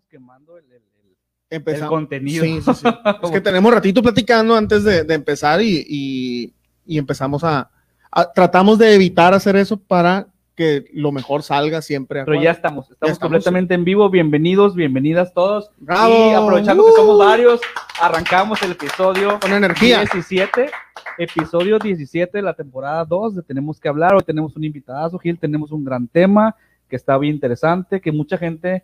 [0.00, 0.82] estamos quemando el, el,
[1.50, 2.44] el- el contenido.
[2.44, 2.88] Sí, sí, sí.
[3.24, 6.54] Es que tenemos ratito platicando antes de, de empezar y, y-
[6.86, 7.70] y empezamos a,
[8.10, 12.24] a- Tratamos de evitar hacer eso para que lo mejor salga siempre.
[12.24, 14.10] Pero ya estamos, estamos, estamos, completamente en vivo.
[14.10, 15.70] Bienvenidos, bienvenidas todos.
[15.78, 16.30] ¡Bravo!
[16.30, 16.96] Y aprovechando que ¡Uh!
[16.96, 17.60] somos varios,
[18.00, 20.00] arrancamos el episodio Con energía.
[20.00, 20.70] 17,
[21.18, 24.14] episodio 17 de la temporada 2 de Tenemos que hablar.
[24.14, 26.54] Hoy tenemos un invitadazo, Gil, tenemos un gran tema
[26.88, 28.82] que está bien interesante, que mucha gente,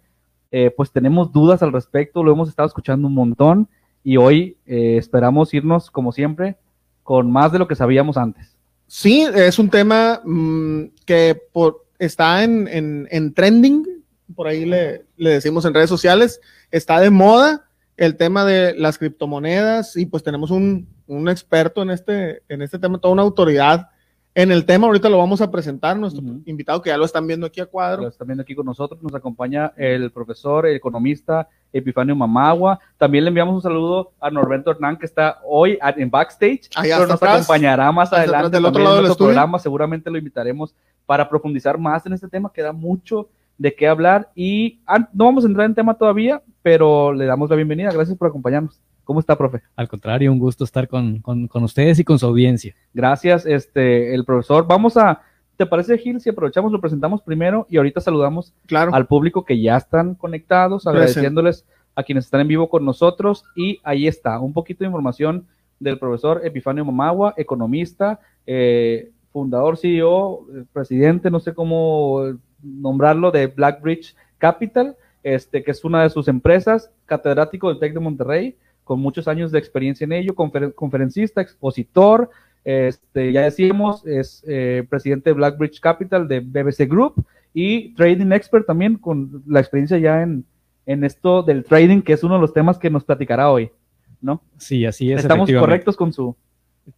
[0.50, 3.68] eh, pues tenemos dudas al respecto, lo hemos estado escuchando un montón
[4.05, 6.56] y hoy eh, esperamos irnos, como siempre,
[7.02, 8.56] con más de lo que sabíamos antes.
[8.86, 11.42] Sí, es un tema mm, que
[11.98, 13.84] está en trending,
[14.34, 17.66] por ahí le, le decimos en redes sociales, está de moda
[17.97, 22.78] el tema de las criptomonedas y pues tenemos un, un experto en este, en este
[22.78, 23.88] tema, toda una autoridad
[24.36, 24.86] en el tema.
[24.86, 27.70] Ahorita lo vamos a presentar, nuestro invitado que ya lo están viendo aquí a Lo
[27.70, 28.06] cuadro.
[28.06, 29.02] están viendo aquí con nosotros.
[29.02, 32.78] Nos acompaña el profesor, el economista Epifanio Mamagua.
[32.98, 37.06] También le enviamos un saludo a Norberto Hernán, que está hoy en backstage, Ahí pero
[37.06, 39.58] nos atrás, acompañará más adelante del otro lado en nuestro programa.
[39.58, 40.74] Seguramente lo invitaremos
[41.06, 44.30] para profundizar más en este tema, que da mucho de qué hablar.
[44.34, 47.91] Y ah, no vamos a entrar en tema todavía, pero le damos la bienvenida.
[47.91, 48.78] Gracias por acompañarnos.
[49.06, 49.62] ¿Cómo está, profe?
[49.76, 52.74] Al contrario, un gusto estar con, con- con ustedes y con su audiencia.
[52.92, 54.66] Gracias, este, el profesor.
[54.66, 55.22] Vamos a,
[55.56, 58.92] ¿te parece, Gil, si aprovechamos, lo presentamos primero y ahorita saludamos Claro.
[58.92, 63.44] al público que ya están conectados, agradeciéndoles a quienes están en vivo con nosotros.
[63.54, 65.46] Y ahí está, un poquito de información
[65.78, 72.24] del profesor Epifanio Mamagua, economista, eh, fundador, CEO, eh, presidente, no sé cómo
[72.60, 78.00] nombrarlo, de Blackbridge Capital, este, que es una de sus empresas, catedrático del TEC de
[78.00, 78.56] Monterrey,
[78.87, 82.31] con muchos años de experiencia en ello, confer- conferencista, expositor,
[82.65, 88.64] este, ya decíamos, es eh, presidente de Blackbridge Capital de BBC Group y trading expert
[88.64, 90.45] también con la experiencia ya en,
[90.87, 93.73] en esto del trading, que es uno de los temas que nos platicará hoy,
[94.20, 94.41] ¿no?
[94.57, 95.20] Sí, así es.
[95.20, 96.36] Estamos correctos con su,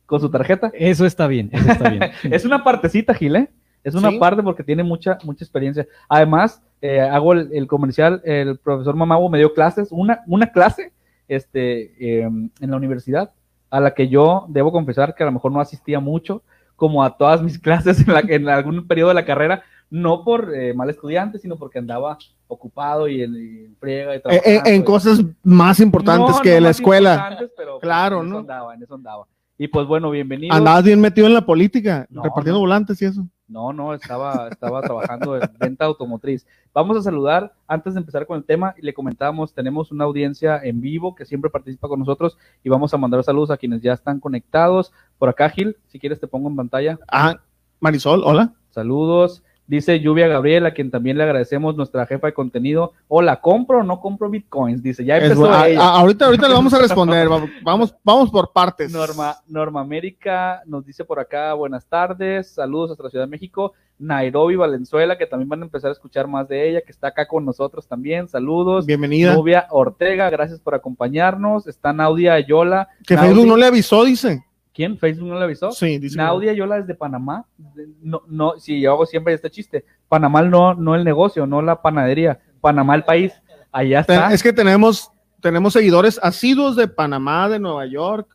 [0.05, 0.71] con su tarjeta.
[0.75, 2.03] Eso está bien, eso está bien.
[2.31, 3.49] Es una partecita, Gil, ¿eh?
[3.83, 4.19] Es una Sí.
[4.19, 5.87] parte porque tiene mucha, mucha experiencia.
[6.07, 10.93] Además, eh, hago el, el comercial, el profesor Mamago me dio clases, una, una clase
[11.29, 13.33] este, eh, en la universidad,
[13.71, 16.43] a la que yo debo confesar que a lo mejor no asistía mucho,
[16.77, 20.55] como a todas mis clases en, la, en algún periodo de la carrera, no por
[20.55, 24.23] eh, mal estudiante, sino porque andaba ocupado y en, y en friega y Eh, eh,
[24.43, 27.39] trabajando en y- cosas más importantes No, que no la más escuela.
[27.57, 28.39] pero, pues, Claro, en eso ¿no?
[28.41, 29.27] andaba, en eso andaba.
[29.61, 30.55] Y pues bueno, bienvenido.
[30.55, 32.61] Andabas bien metido en la política, No, repartiendo no.
[32.61, 33.27] volantes y eso.
[33.49, 36.47] No, no, estaba, estaba trabajando en venta automotriz.
[36.73, 40.61] Vamos a saludar, antes de empezar con el tema, y le comentábamos, tenemos una audiencia
[40.63, 43.95] en vivo que siempre participa con nosotros y vamos a mandar saludos a quienes ya
[43.95, 44.93] están conectados.
[45.19, 46.99] Por acá, Gil, si quieres te pongo en pantalla.
[47.11, 47.41] Ah,
[47.81, 48.53] Marisol, hola.
[48.71, 49.43] Saludos.
[49.69, 52.95] Dice Lluvia Gabriel, a quien también le agradecemos, nuestra jefa de contenido.
[53.07, 54.83] Hola, ¿compro o no compro bitcoins?
[54.83, 57.31] Dice, ya empezó a- a- ahorita, ahorita le vamos a responder.
[57.31, 58.91] va- Vamos, vamos por partes.
[58.91, 63.75] Norma, Norma América nos dice por acá, buenas tardes, saludos hasta la Ciudad de México,
[63.99, 67.29] Nairobi, Valenzuela, que también van a empezar a escuchar más de ella, que está acá
[67.29, 68.87] con nosotros también, saludos.
[68.87, 69.35] Bienvenida.
[69.35, 71.67] Nubia Ortega, gracias por acompañarnos.
[71.67, 72.89] Está Naudia Ayola.
[73.07, 74.45] Que Naudi- Facebook no le avisó, dice.
[74.79, 74.97] ¿Quién?
[74.97, 75.73] ¿Facebook no le avisó?
[75.73, 76.15] Sí, dice.
[76.15, 77.45] que Naudia Ayola desde Panamá.
[78.01, 79.85] No, no, si yo hago siempre este chiste.
[80.09, 82.39] Panamá no, no el negocio, no la panadería.
[82.61, 83.33] Panamá el país.
[83.73, 84.33] Allá está.
[84.33, 88.29] Es que tenemos, tenemos seguidores asiduos de Panamá, de Nueva York,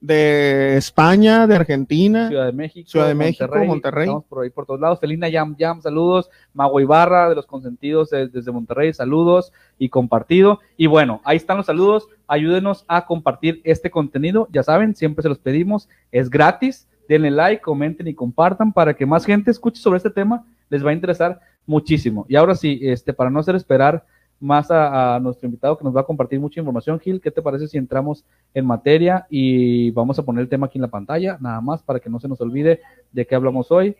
[0.00, 2.28] de España, de Argentina.
[2.28, 4.04] Ciudad de México, Ciudad de México, Monterrey.
[4.04, 5.00] Estamos por ahí por todos lados.
[5.00, 6.30] Felina Yam Yam, saludos.
[6.54, 10.60] Mago Ibarra de los consentidos de- desde Monterrey, saludos y compartido.
[10.76, 12.08] Y bueno, ahí están los saludos.
[12.26, 14.48] Ayúdenos a compartir este contenido.
[14.52, 15.88] Ya saben, siempre se los pedimos.
[16.12, 16.86] Es gratis.
[17.08, 20.44] Denle like, comenten y compartan para que más gente escuche sobre este tema.
[20.68, 22.26] Les va a interesar muchísimo.
[22.28, 24.04] Y ahora sí, este, para no hacer esperar
[24.40, 27.42] más a, a nuestro invitado que nos va a compartir mucha información, Gil, ¿qué te
[27.42, 31.38] parece si entramos en materia y vamos a poner el tema aquí en la pantalla,
[31.40, 32.80] nada más para que no se nos olvide
[33.12, 33.96] de qué hablamos hoy.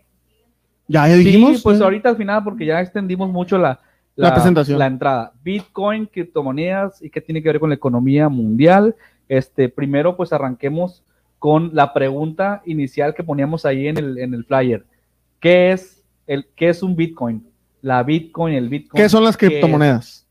[0.87, 1.56] Ya, ya dijimos.
[1.56, 3.81] Sí, pues ahorita al final, porque ya extendimos mucho la,
[4.17, 4.79] La presentación.
[4.79, 5.32] La entrada.
[5.43, 8.96] Bitcoin, criptomonedas y qué tiene que ver con la economía mundial.
[9.29, 11.05] Este, primero, pues arranquemos
[11.38, 14.87] con la pregunta inicial que poníamos ahí en el, en el flyer.
[15.41, 17.46] ¿Qué es, el, ¿Qué es un Bitcoin?
[17.81, 19.02] La Bitcoin, el Bitcoin.
[19.02, 20.26] ¿Qué son las criptomonedas?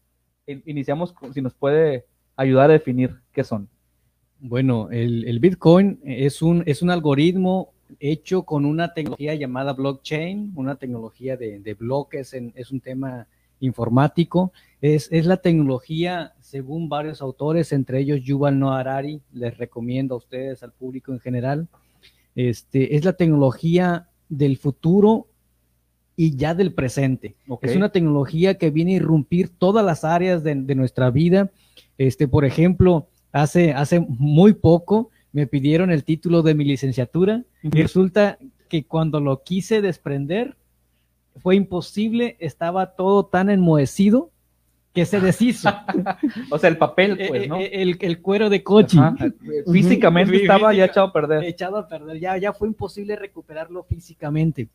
[0.48, 2.06] In- Iniciamos, si nos puede
[2.36, 3.68] ayudar a definir qué son.
[4.40, 10.52] Bueno, el, el Bitcoin es un, es un algoritmo hecho con una tecnología llamada blockchain,
[10.56, 13.28] una tecnología de, de bloques, en- es un tema
[13.60, 14.52] informático.
[14.82, 20.20] Es, es la tecnología, según varios autores, entre ellos Yuval Noah Harari, les recomiendo a
[20.20, 21.68] ustedes, al público en general,
[22.36, 25.28] este, es la tecnología del futuro
[26.20, 27.36] y ya del presente.
[27.62, 31.52] Es una tecnología que viene a irrumpir todas las áreas de, nuestra vida.
[32.00, 37.70] Este, por ejemplo, hace, hace muy poco me pidieron el título de mi licenciatura y
[37.70, 40.58] resulta que cuando lo quise desprender
[41.38, 44.32] fue imposible, estaba todo tan enmohecido
[44.94, 45.70] que se deshizo.
[46.50, 47.60] o sea, el papel, pues, eh, ¿no?
[47.60, 48.98] Eh, el, cuero de coche.
[49.72, 51.44] Físicamente estaba ya echado a perder.
[51.44, 54.68] Echado a perder, ya, ya fue imposible recuperarlo físicamente.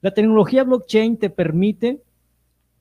[0.00, 2.02] La tecnología blockchain te permite,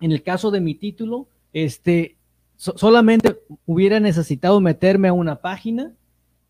[0.02, 2.18] en el caso de mi título, este,
[2.58, 5.94] solamente hubiera necesitado meterme a una página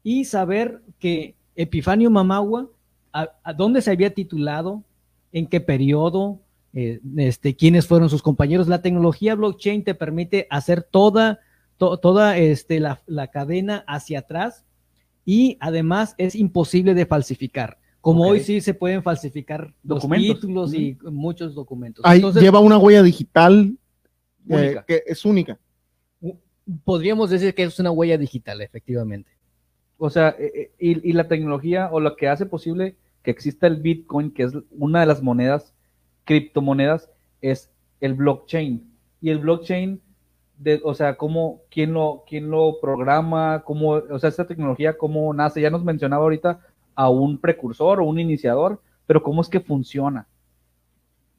[0.04, 2.70] y saber que Epifanio Mamagua,
[3.14, 4.84] a, dónde se había titulado,
[5.32, 6.42] en qué periodo,
[6.74, 8.68] eh, este, quiénes fueron sus compañeros.
[8.68, 11.40] La tecnología blockchain te permite hacer toda,
[11.78, 14.66] toda este, la, la, cadena hacia atrás
[15.24, 17.78] y además es imposible de falsificar.
[18.06, 20.36] Como hoy sí se pueden falsificar documentos.
[20.36, 22.06] títulos y muchos documentos.
[22.06, 23.76] Ahí lleva una huella digital
[24.48, 25.58] eh, que es única.
[26.84, 29.32] Podríamos decir que es una huella digital, efectivamente.
[29.98, 33.78] O sea, eh, eh, y, la tecnología o lo que hace posible que exista el
[33.78, 35.74] Bitcoin, que es una de las monedas,
[36.26, 37.10] criptomonedas,
[37.42, 38.88] es el blockchain.
[39.20, 40.00] Y el blockchain,
[40.60, 45.34] de, o sea, cómo, quién lo, quién lo programa, cómo, o sea, esta tecnología, cómo
[45.34, 45.60] nace.
[45.60, 46.60] Ya nos mencionaba ahorita
[46.96, 50.28] a un precursor o un iniciador, pero ¿cómo es que funciona?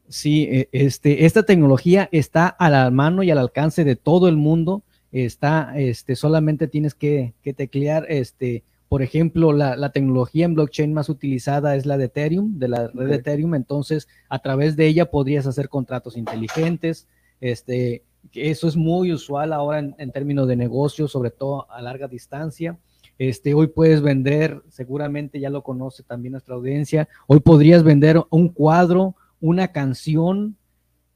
[0.08, 4.36] Sí, e, este, esta tecnología está a la mano y al alcance de todo el
[4.36, 4.82] mundo.
[5.12, 11.74] Está, este, solamente tienes que, teclear, este, por ejemplo, la, tecnología en blockchain más utilizada
[11.74, 13.54] es la de Ethereum, de la red de Ethereum.
[13.54, 17.08] Entonces, a través de ella podrías hacer contratos inteligentes.
[17.40, 22.08] Este, eso es muy usual ahora en, en términos de negocio, sobre todo a larga
[22.08, 22.78] distancia.
[23.18, 28.50] Este, hoy puedes vender, seguramente ya lo conoce también nuestra audiencia, hoy podrías vender un
[28.50, 30.56] cuadro, una canción,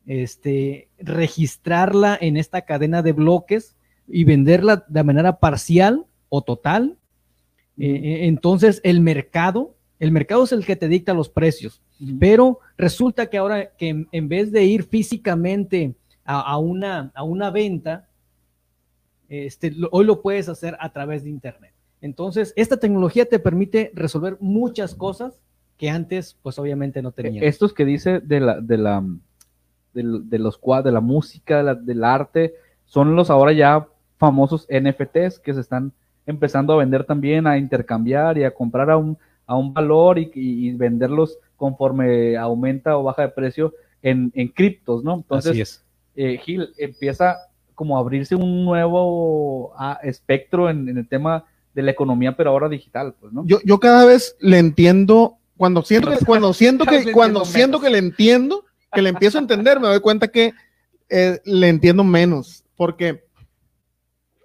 [0.07, 3.77] este, registrarla en esta cadena de bloques
[4.09, 6.97] y venderla de manera parcial o total.
[7.79, 11.83] Eh, eh, entonces, el mercado, el mercado es el que te dicta los precios,
[12.19, 15.95] pero resulta que ahora que en, vez de ir físicamente
[16.25, 18.09] a, una, a una venta,
[19.29, 21.75] este, hoy lo puedes hacer a través de Internet.
[22.01, 25.41] Entonces, esta tecnología te permite resolver muchas cosas
[25.77, 27.45] que antes, pues obviamente no tenías.
[27.45, 29.05] Estos que dice de la, de la,
[29.93, 32.55] de, los cuadros, de la música, del arte,
[32.85, 33.89] son los ahora ya
[34.19, 35.93] famosos NFTs que se están
[36.27, 40.73] empezando a vender también, a intercambiar y a comprar a un, a un valor y,
[40.73, 45.15] venderlos conforme aumenta o baja de precio en, en criptos, ¿no?
[45.15, 45.85] Entonces, Así es.
[46.17, 47.37] Eh, Gil, empieza
[47.75, 52.51] como a abrirse un nuevo ah, espectro en, en el tema de la economía, pero
[52.51, 53.45] ahora digital, pues, ¿no?
[53.47, 57.91] Yo, yo cada vez le entiendo, cuando siento que, cuando siento que, cuando siento que
[57.91, 60.53] le entiendo, que le empiezo a entender, me doy cuenta que
[61.09, 63.25] eh, le entiendo menos, porque,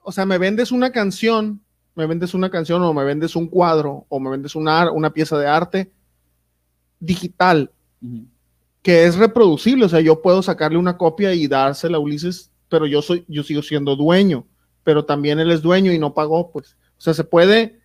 [0.04, 1.62] o sea, me vendes una canción,
[1.96, 5.38] me vendes una canción o me vendes un cuadro o me vendes una, una pieza
[5.38, 5.92] de arte
[7.00, 7.72] digital
[8.86, 12.86] que es reproducible, o sea, yo puedo sacarle una copia y dársela a Ulises, pero
[12.86, 14.46] yo soy, yo sigo siendo dueño,
[14.84, 16.78] pero también él es dueño y no pagó, pues.
[16.98, 17.80] O sea, se puede,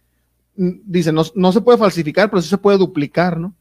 [0.57, 3.55] mm, dice, no, se puede falsificar, pero sí se puede duplicar, ¿no?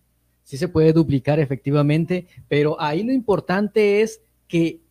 [0.44, 4.82] Sí se puede duplicar efectivamente, pero ahí lo importante es que,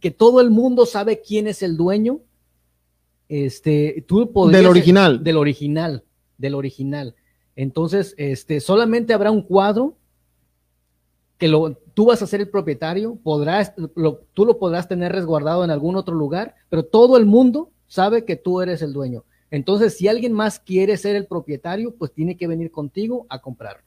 [0.00, 2.20] que todo el mundo sabe quién es el dueño.
[3.28, 5.22] Este, tú del original.
[5.22, 6.04] Del original,
[6.38, 7.14] del original.
[7.56, 9.98] Entonces, este, solamente habrá un cuadro
[11.38, 13.72] que lo, tú vas a ser el propietario, podrás,
[14.32, 18.36] tú lo podrás tener resguardado en algún otro lugar, pero todo el mundo sabe que
[18.36, 19.24] tú eres el dueño.
[19.50, 23.78] Entonces, si alguien más quiere ser el propietario, pues tiene que venir contigo a comprar.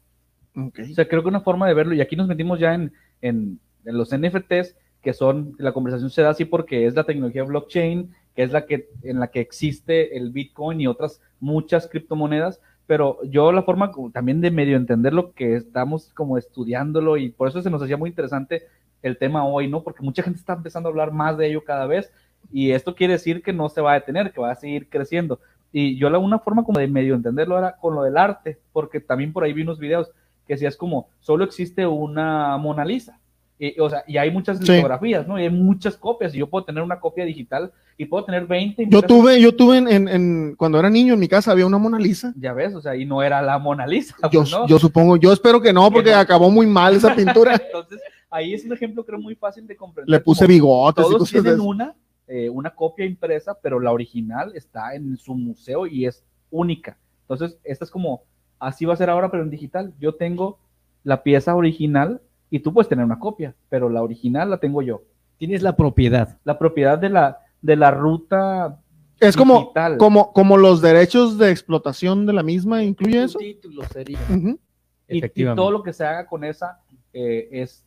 [0.56, 2.92] O sea, creo que una forma de verlo, y aquí nos metimos ya en,
[3.22, 8.12] en, los NFTs, que son, la conversación se da así porque es la tecnología blockchain,
[8.36, 13.20] que es la que, en la que existe el Bitcoin y otras muchas criptomonedas, pero
[13.24, 17.62] yo la forma también de medio entender lo que estamos como estudiándolo y por eso
[17.62, 18.64] se nos hacía muy interesante
[19.02, 19.84] el tema hoy, ¿no?
[19.84, 22.12] Porque mucha gente está empezando a hablar más de ello cada vez
[22.52, 25.40] y esto quiere decir que no se va a detener, que va a seguir creciendo.
[25.72, 29.00] Y yo la una forma como de medio entenderlo era con lo del arte, porque
[29.00, 30.12] también por ahí vi unos videos
[30.46, 33.18] que decías como, solo existe una Mona Lisa.
[33.58, 35.40] Y, o sea, y hay muchas litografías, ¿no?
[35.40, 38.88] Y hay muchas copias, y yo puedo tener una copia digital y puedo tener 20.
[38.90, 42.00] Yo tuve, yo tuve en, en, cuando era niño en mi casa había una Mona
[42.00, 42.34] Lisa.
[42.36, 44.16] Ya ves, o sea, y no era la Mona Lisa.
[44.32, 47.54] Yo, pues, yo supongo, yo espero que no, porque acabó muy mal esa pintura.
[47.66, 50.10] Entonces, ahí es un ejemplo creo muy fácil de comprender.
[50.10, 51.06] Le puse bigotes.
[51.06, 51.94] Todos tienen una,
[52.28, 56.98] eh, una copia impresa, pero la original está en su museo y es única.
[57.22, 58.24] Entonces, esta es como,
[58.60, 59.94] así va a ser ahora, pero en digital.
[60.00, 60.60] Yo tengo
[61.04, 65.04] la pieza original y tú puedes tener una copia, pero la original la tengo yo.
[65.38, 66.38] Tienes la propiedad.
[66.44, 68.80] La propiedad de la, de la ruta.
[69.20, 69.98] Es como, digital.
[69.98, 73.40] como, como los derechos de explotación de la misma, ¿incluye eso?
[73.40, 74.20] título sería.
[74.30, 74.60] Ujú.
[75.08, 75.60] Y, y Efectivamente.
[75.60, 76.80] todo lo que se haga con esa
[77.14, 77.86] eh, es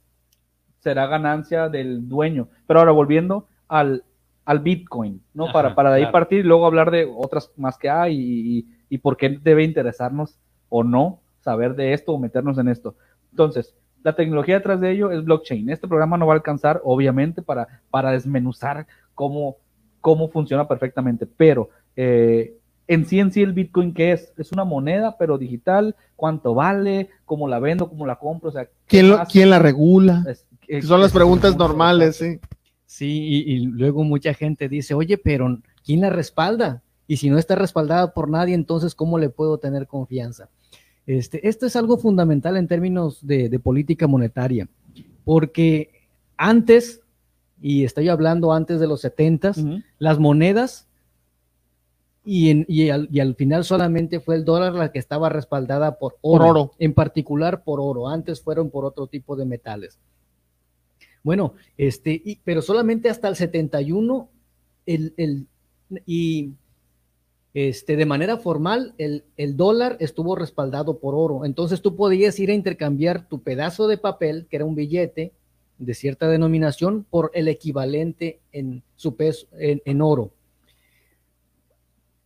[0.80, 2.48] será ganancia del dueño.
[2.66, 4.04] Pero ahora volviendo al,
[4.44, 5.44] al Bitcoin, ¿no?
[5.44, 6.12] Ajá, para, para de ahí claro.
[6.12, 9.64] partir y luego hablar de otras más que hay y, y- y por qué debe
[9.64, 12.94] interesarnos o no saber de esto o meternos en esto.
[13.30, 15.70] Entonces, la tecnología detrás de ello es blockchain.
[15.70, 19.56] Este programa no va a alcanzar, obviamente, para, para desmenuzar cómo,
[20.00, 22.54] cómo funciona perfectamente, pero eh,
[22.86, 24.32] en sí en sí el Bitcoin, ¿qué es?
[24.36, 28.66] Es una moneda, pero digital, cuánto vale, cómo la vendo, cómo la compro, o sea,
[28.66, 30.22] ¿qué ¿Quién, lo- quién la regula?
[30.28, 32.38] Es- eh, Son las preguntas es- normales, sí.
[32.86, 33.06] Sí,
[33.46, 36.82] y, y luego mucha gente dice, oye, pero ¿quién la respalda?
[37.06, 40.48] Y si no está respaldada por nadie, entonces ¿cómo le puedo tener confianza?
[41.06, 44.68] Este, esto es algo fundamental en términos de, de política monetaria,
[45.24, 45.90] porque
[46.36, 47.02] antes,
[47.60, 49.82] y estoy hablando antes de los 70 Ujú.
[49.98, 50.86] las monedas
[52.24, 55.98] y, en- y al, y al final solamente fue el dólar la que estaba respaldada
[55.98, 56.70] por oro, Por oro.
[56.78, 59.98] en particular por oro, antes fueron por otro tipo de metales.
[61.24, 64.28] Bueno, este, y- pero solamente hasta el 71
[64.86, 65.48] el, el-
[66.06, 66.52] y
[67.54, 71.44] este, de manera formal el, el dólar estuvo respaldado por oro.
[71.44, 75.32] Entonces tú podías ir a intercambiar tu pedazo de papel, que era un billete
[75.78, 80.30] de cierta denominación, por el equivalente en su peso, en, en oro.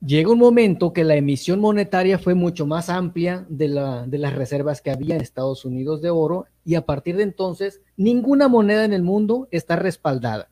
[0.01, 4.35] Llega un momento que la emisión monetaria fue mucho más amplia de, la, de las
[4.35, 8.85] reservas que había en Estados Unidos de oro y a partir de entonces ninguna moneda
[8.85, 10.51] en el mundo está respaldada.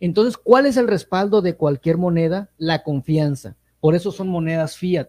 [0.00, 2.50] Entonces, ¿cuál es el respaldo de cualquier moneda?
[2.58, 3.56] La confianza.
[3.80, 5.08] Por eso son monedas fiat.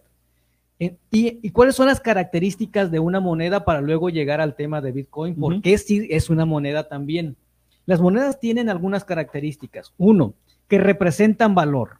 [0.78, 4.80] Eh, ¿Y, y cuáles son las características de una moneda para luego llegar al tema
[4.80, 5.34] de Bitcoin?
[5.34, 7.36] ¿Por qué sí es una moneda también?
[7.84, 9.92] Las monedas tienen algunas características.
[9.98, 10.32] Uno,
[10.66, 11.99] que representan valor.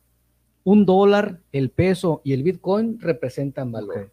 [0.65, 4.13] Un dólar, el peso y el Bitcoin representan valor.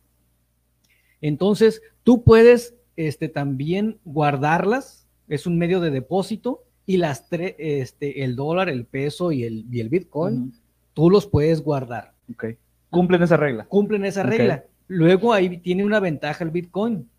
[1.21, 8.23] Entonces, tú puedes este, también guardarlas, es un medio de depósito, y las tres, este,
[8.23, 10.53] el dólar, el peso y el, y el Bitcoin,
[10.93, 12.13] tú los puedes guardar.
[12.31, 12.45] Ok.
[12.89, 13.65] Cumplen esa regla.
[13.65, 14.63] Cumplen esa regla.
[14.87, 17.09] Luego ahí tiene una ventaja el Bitcoin,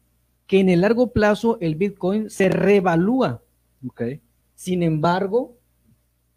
[0.46, 3.42] que en el largo plazo el Bitcoin se revalúa.
[3.86, 4.02] Ok.
[4.54, 5.57] Sin embargo,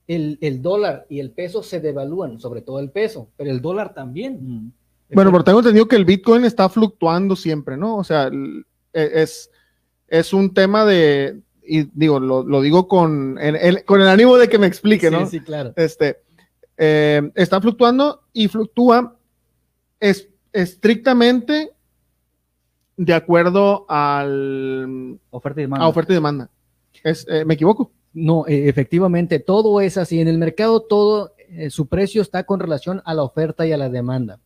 [0.07, 3.93] el, el dólar y el peso se devalúan, sobre todo el peso, pero el dólar
[3.93, 4.35] también.
[4.35, 4.71] Ujú.
[5.13, 7.97] Bueno, pero tengo entendido que el Bitcoin está fluctuando siempre, ¿no?
[7.97, 9.49] O sea, el- e- es,
[10.07, 14.47] es un tema de, y digo, lo, lo digo con, en- con el ánimo de
[14.49, 15.25] que me explique, sí, ¿no?
[15.27, 15.73] sí, claro.
[15.75, 16.21] Este,
[16.77, 19.17] eh, está fluctuando y fluctúa
[19.99, 21.71] es, estrictamente
[22.97, 25.85] de acuerdo al, Oferta y demanda.
[25.85, 26.49] a oferta y demanda.
[27.03, 27.91] Es, eh, ¿Me equivoco?
[28.13, 30.19] No, eh, efectivamente, todo es así.
[30.19, 33.77] En el mercado, todo eh, su precio está con relación a la oferta y a
[33.77, 34.39] la demanda.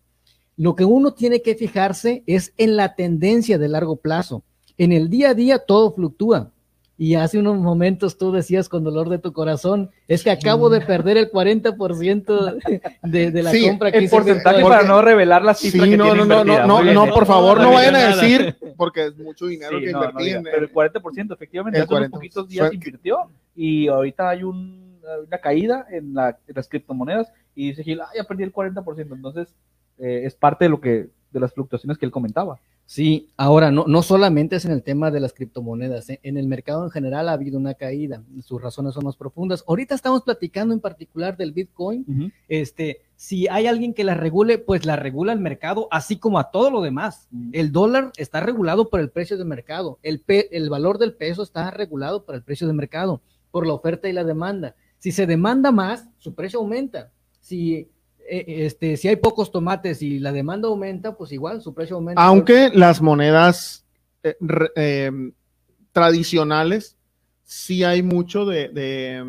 [0.57, 4.43] Lo que uno tiene que fijarse es en la tendencia de largo plazo.
[4.77, 6.51] En el día a día todo fluctúa.
[6.97, 10.79] Y hace unos momentos tú decías con dolor de tu corazón, es que acabo de
[10.79, 15.01] perder el 40% de, de la Sí, compra que el hice en porcentaje para no
[15.01, 17.11] revelar la cifra Sí, que no, tiene no, no, no, no, no, ¿eh?
[17.13, 20.57] por favor, no no vayan a decir, porque es mucho dinero Sí, que invertí pero
[20.65, 22.15] el 40% efectivamente el hace unos 40.
[22.17, 23.17] poquitos días Fue- invirtió
[23.55, 28.09] y ahorita hay un- una caída en, la- en las criptomonedas y dice Gil, ah,
[28.15, 29.55] ya perdí el 40%, entonces
[29.97, 32.59] eh, es parte de lo que de las fluctuaciones que él comentaba.
[32.87, 36.19] Sí, ahora no, no solamente es en el tema de las criptomonedas, ¿eh?
[36.21, 39.63] en el mercado en general ha habido una caída, sus razones son más profundas.
[39.67, 42.05] Ahorita estamos platicando en particular del Bitcoin,
[42.47, 46.51] este, si hay alguien que la regule, pues la regula el mercado, así como a
[46.51, 47.27] todo lo demás.
[47.53, 51.71] El dólar está regulado por el precio de mercado, el, el valor del peso está
[51.71, 53.21] regulado por el precio de mercado,
[53.55, 54.75] por la oferta y la demanda.
[54.99, 57.09] Si se demanda más, su precio aumenta.
[57.39, 57.87] Si,
[58.29, 62.21] eh, este, si hay pocos tomates y la demanda aumenta, pues igual su precio aumenta.
[62.21, 63.85] Aunque las monedas
[64.23, 65.09] eh, re- eh,
[65.93, 66.97] tradicionales
[67.45, 69.23] sí hay mucho de, de,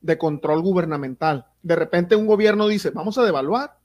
[0.00, 1.46] de control gubernamental.
[1.60, 3.76] De repente un gobierno dice, vamos a devaluar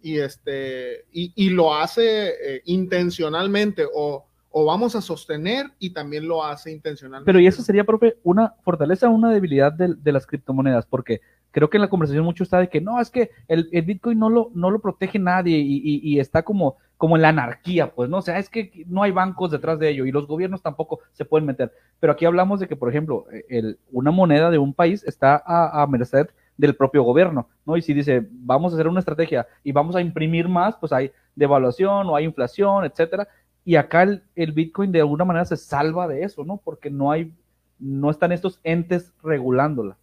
[0.00, 4.27] y, este, y, y lo hace eh, intencionalmente o,
[4.60, 7.26] o vamos a sostener y también lo hace intencionalmente.
[7.26, 7.86] Pero y eso sería,
[8.24, 11.20] una fortaleza o una debilidad de, las criptomonedas, porque
[11.52, 14.28] creo que en la conversación mucho está de que no, es que el, Bitcoin no
[14.28, 18.16] lo, protege nadie y, está como, en la anarquía, pues, ¿no?
[18.16, 21.24] O sea, es que no hay bancos detrás de ello y los gobiernos tampoco se
[21.24, 21.72] pueden meter.
[22.00, 25.82] Pero aquí hablamos de que, por ejemplo, el, una moneda de un país está a,
[25.82, 27.76] a merced del propio gobierno, ¿no?
[27.76, 31.12] Y si dice, vamos a hacer una estrategia y vamos a imprimir más, pues hay
[31.36, 33.28] devaluación o hay inflación, etcétera.
[33.68, 36.56] Y acá el, el, Bitcoin de alguna manera se salva de eso, ¿no?
[36.56, 37.30] Porque no hay,
[37.78, 39.98] no están estos entes regulándola.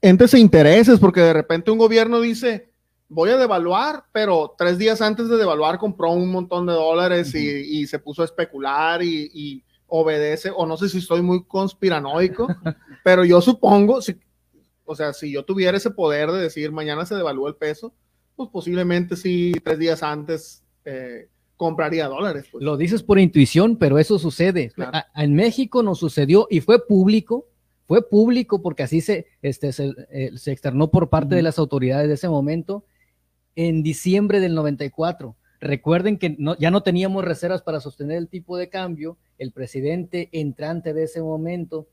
[0.00, 2.70] Entes e intereses, porque de repente un gobierno dice,
[3.08, 7.80] voy a devaluar, pero tres días antes de devaluar compró un montón de dólares y,
[7.80, 12.46] y, se puso a especular y, y, obedece, o no sé si estoy muy conspiranoico,
[13.02, 14.14] pero yo supongo, si,
[14.84, 17.92] o sea, si yo tuviera ese poder de decir mañana se devalúa el peso,
[18.36, 22.46] pues posiblemente sí, tres días antes eh, compraría dólares.
[22.50, 22.64] Pues.
[22.64, 24.70] Lo dices por intuición, pero eso sucede.
[24.70, 24.92] Claro.
[24.94, 27.46] A, en México nos sucedió y fue público,
[27.86, 31.36] fue público porque así se, este, se, eh, se externó por parte uh -huh.
[31.36, 32.84] de las autoridades de ese momento
[33.56, 35.36] en diciembre del 94.
[35.60, 39.18] Recuerden que no, ya no teníamos reservas para sostener el tipo de cambio.
[39.36, 41.88] El presidente entrante de ese momento,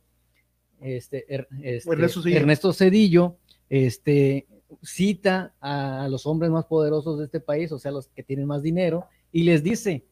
[0.80, 2.38] este, er, este, Ernesto, Cedillo.
[2.38, 3.38] Ernesto Cedillo,
[3.70, 4.46] este,
[4.84, 8.62] cita a los hombres más poderosos de este país, o sea, los que tienen más
[8.62, 10.06] dinero, y les dice,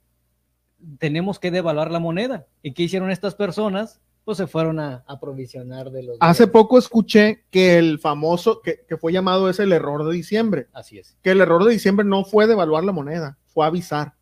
[1.00, 2.48] tenemos que devaluar la moneda.
[2.62, 4.02] ¿Y qué hicieron estas personas?
[4.26, 6.18] Pues se fueron a, a provisionar de los...
[6.20, 6.52] Hace días.
[6.52, 10.68] poco escuché que el famoso, que, que, fue llamado es el error de diciembre.
[10.72, 11.18] Así es.
[11.22, 14.14] Que el error de diciembre no fue devaluar la moneda, fue avisar.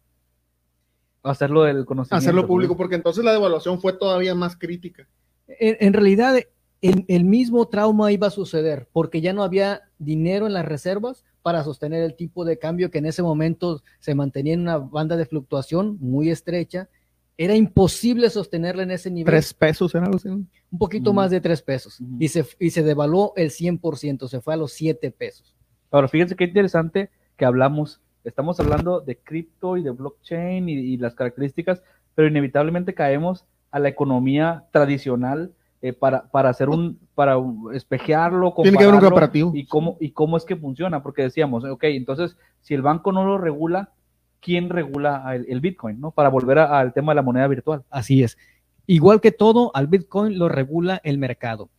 [1.24, 2.16] Hacerlo del conocimiento.
[2.16, 5.08] Hacerlo público, porque entonces la devaluación fue todavía más crítica.
[5.48, 6.36] En, en realidad,
[6.82, 11.24] el, el, mismo trauma iba a suceder, porque ya no había dinero en las reservas
[11.42, 15.18] para sostener el tipo de cambio que en ese momento se mantenía en una banda
[15.18, 16.90] de fluctuación muy estrecha.
[17.38, 19.32] Era imposible sostenerla en ese nivel.
[19.32, 20.30] ¿Tres pesos en algo así?
[20.30, 21.18] Un poquito uh -huh.
[21.18, 22.00] más de tres pesos.
[22.00, 22.18] Uh -huh.
[22.20, 25.56] y, se, y se devaluó el 100%, se fue a los siete pesos.
[25.90, 30.98] Ahora, fíjense qué interesante que hablamos, estamos hablando de cripto y de blockchain y, y
[30.98, 31.82] las características,
[32.16, 37.38] pero inevitablemente caemos a la economía tradicional eh, para, para hacer un, para
[37.74, 39.52] espejearlo, Tiene que haber un comparativo.
[39.56, 43.26] Y cómo, y cómo es que funciona, porque decíamos, ok, entonces, si el banco no
[43.26, 43.92] lo regula,
[44.40, 46.12] ¿quién regula el, el Bitcoin, no?
[46.12, 47.84] Para volver al tema de la moneda virtual.
[47.90, 48.38] Así es.
[48.86, 51.70] Igual que todo, al Bitcoin lo regula el mercado.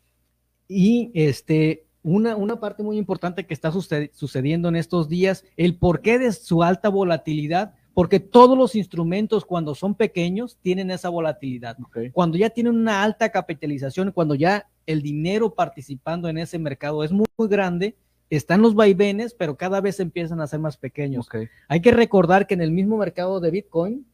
[0.67, 6.19] Y este, una, una parte muy importante que está sucediendo en estos días, el porqué
[6.19, 11.77] de su alta volatilidad, porque todos los instrumentos cuando son pequeños tienen esa volatilidad.
[11.87, 12.11] Okay.
[12.11, 17.13] Cuando ya tienen una alta capitalización, cuando ya el dinero participando en ese mercado es
[17.13, 17.97] muy, muy grande,
[18.31, 21.27] están los vaivenes, pero cada vez empiezan a ser más pequeños.
[21.27, 21.49] Okay.
[21.69, 24.07] Hay que recordar que en el mismo mercado de Bitcoin,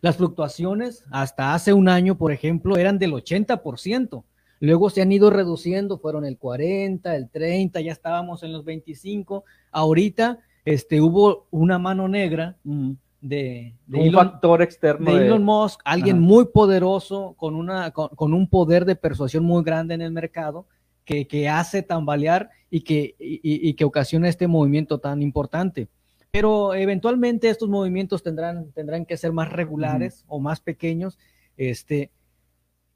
[0.00, 4.22] las fluctuaciones hasta hace un año, por ejemplo, eran del 80%.
[4.60, 9.44] Luego se han ido reduciendo, fueron el 40, el 30, ya estábamos en los 25.
[9.70, 15.80] Ahorita este, hubo una mano negra de, de, un Elon, factor externo de Elon Musk,
[15.84, 16.26] alguien Ajá.
[16.26, 20.66] muy poderoso, con, una, con, con, un poder de persuasión muy grande en el mercado,
[21.04, 25.88] que, que hace tambalear y que, y, y que ocasiona este movimiento tan importante.
[26.32, 31.16] Pero eventualmente estos movimientos tendrán, tendrán que ser más regulares o más pequeños.
[31.56, 32.10] Este,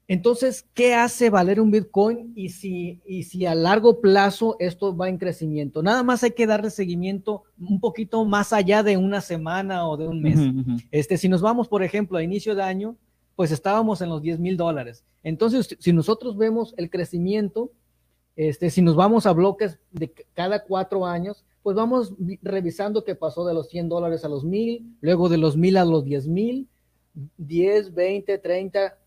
[0.07, 5.07] entonces, ¿qué hace valer un Bitcoin y si, y si a largo plazo esto va
[5.07, 5.81] en crecimiento?
[5.81, 10.07] Nada más hay que darle seguimiento un poquito más allá de una semana o de
[10.07, 10.37] un mes.
[10.37, 10.87] Uh -huh.
[10.91, 12.97] este, si nos vamos, por ejemplo, a inicio de año,
[13.35, 15.03] pues estábamos en los 10 mil dólares.
[15.23, 17.71] Entonces, si nosotros vemos el crecimiento,
[18.35, 23.45] este, si nos vamos a bloques de cada cuatro años, pues vamos revisando que pasó
[23.45, 26.67] de los 100 dólares a los mil, luego de los mil a los 10 mil,
[27.37, 28.97] 10, 20, 30,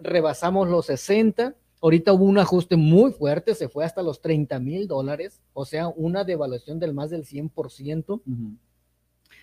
[0.00, 1.54] rebasamos los 60.
[1.80, 5.88] Ahorita hubo un ajuste muy fuerte, se fue hasta los 30 mil dólares, o sea,
[5.88, 8.20] una devaluación del más del 100%.
[8.24, 8.56] Uh.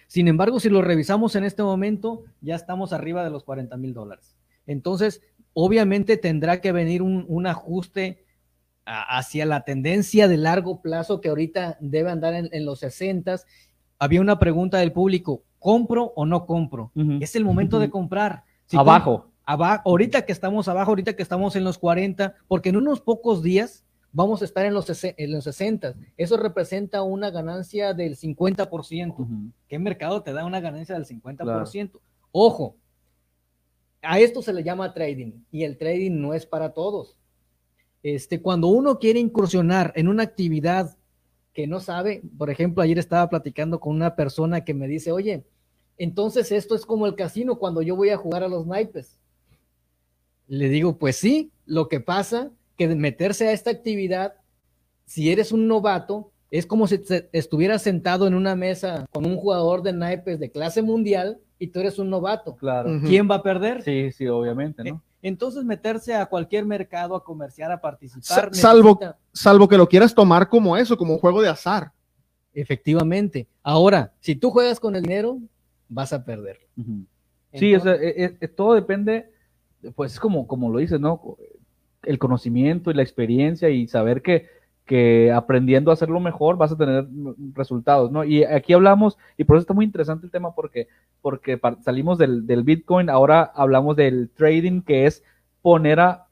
[0.08, 3.93] Sin embargo, si lo revisamos en este momento, ya estamos arriba de los 40 mil
[3.93, 4.36] dólares.
[4.67, 5.21] Entonces,
[5.54, 8.25] obviamente tendrá que venir un, un ajuste
[8.86, 13.38] hacia la tendencia de largo plazo que ahorita debe andar en, en los 60.
[13.97, 16.91] Había una pregunta del público, ¿compro o no compro?
[16.93, 17.23] Uh -huh.
[17.23, 18.43] Es el momento de comprar.
[18.67, 19.32] Si abajo.
[19.45, 19.82] abajo.
[19.89, 23.84] Ahorita que estamos abajo, ahorita que estamos en los 40, porque en unos pocos días
[24.12, 25.95] vamos a estar en los, en los 60.
[26.17, 29.15] Eso representa una ganancia del 50%.
[29.17, 29.51] Uh -huh.
[29.67, 31.38] ¿Qué mercado te da una ganancia del 50%?
[31.38, 32.01] Claro.
[32.32, 32.75] Ojo,
[34.04, 37.17] a esto se le llama trading y el trading no es para todos.
[38.04, 40.95] Este, cuando uno quiere incursionar en una actividad
[41.54, 45.43] que no sabe, por ejemplo, ayer estaba platicando con una persona que me dice, oye,
[45.97, 49.17] entonces esto es como el casino cuando yo voy a jugar a los naipes.
[50.47, 54.36] Le digo, pues sí, lo que pasa que meterse a esta actividad,
[55.05, 59.81] si eres un novato, es como si estuvieras sentado en una mesa con un jugador
[59.81, 62.55] de naipes de clase mundial y tú eres un novato.
[62.55, 62.89] Claro.
[62.89, 63.08] Uh -huh.
[63.08, 63.81] ¿Quién va a perder?
[63.81, 65.01] Sí, sí, obviamente, ¿no?
[65.21, 68.53] Entonces meterse a cualquier mercado a comerciar, a participar.
[68.53, 69.17] Salvo, necesita...
[69.34, 71.91] salvo que lo quieras tomar como eso, como un juego de azar.
[72.53, 73.47] Efectivamente.
[73.63, 75.39] Ahora, si tú juegas con el dinero,
[75.89, 76.60] vas a perder.
[76.78, 77.06] Uh -huh.
[77.54, 79.30] Sí, o sea, e, e, todo depende,
[79.95, 81.38] pues como, como lo dices, ¿no?
[82.04, 84.48] El conocimiento y la experiencia y saber que,
[84.86, 87.08] que aprendiendo a hacerlo mejor vas a tener
[87.54, 88.24] resultados, ¿no?
[88.24, 90.88] Y aquí hablamos, y por eso está muy interesante el tema porque,
[91.21, 95.24] porque salimos del, del Bitcoin, ahora hablamos del trading, que es
[95.62, 96.28] poner a,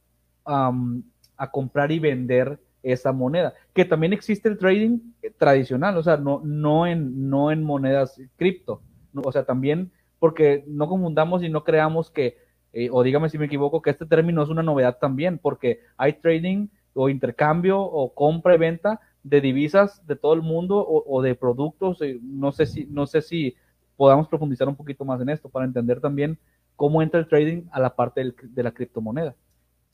[0.46, 5.00] a comprar y vender esa moneda, que también existe el trading
[5.38, 8.82] tradicional, o sea, no, no, en, no en monedas cripto,
[9.16, 12.38] o sea, también porque no confundamos y no creamos que,
[12.72, 16.14] eh, o dígame si me equivoco, que este término es una novedad también, porque hay
[16.14, 21.36] trading o intercambio o compra y venta de divisas de todo el mundo o, de
[21.36, 23.56] productos, eh, no sé si, no sé si
[23.96, 26.38] podamos profundizar un poquito más en esto para entender también
[26.76, 29.36] cómo entra el trading a la parte de la criptomoneda.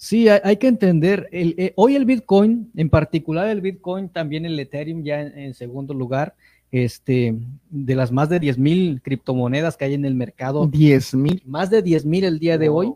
[0.02, 4.58] Sí, hay, que entender, el, eh, hoy el Bitcoin, en particular el Bitcoin, también el
[4.58, 6.36] Ethereum ya en, segundo lugar,
[6.72, 7.36] este,
[7.70, 10.68] de las más de 10 mil criptomonedas que hay en el mercado.
[10.68, 11.42] 10 mil.
[11.46, 12.94] Más de 10 mil el día de hoy,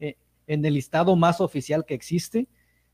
[0.00, 2.46] eh, en el listado más oficial que existe,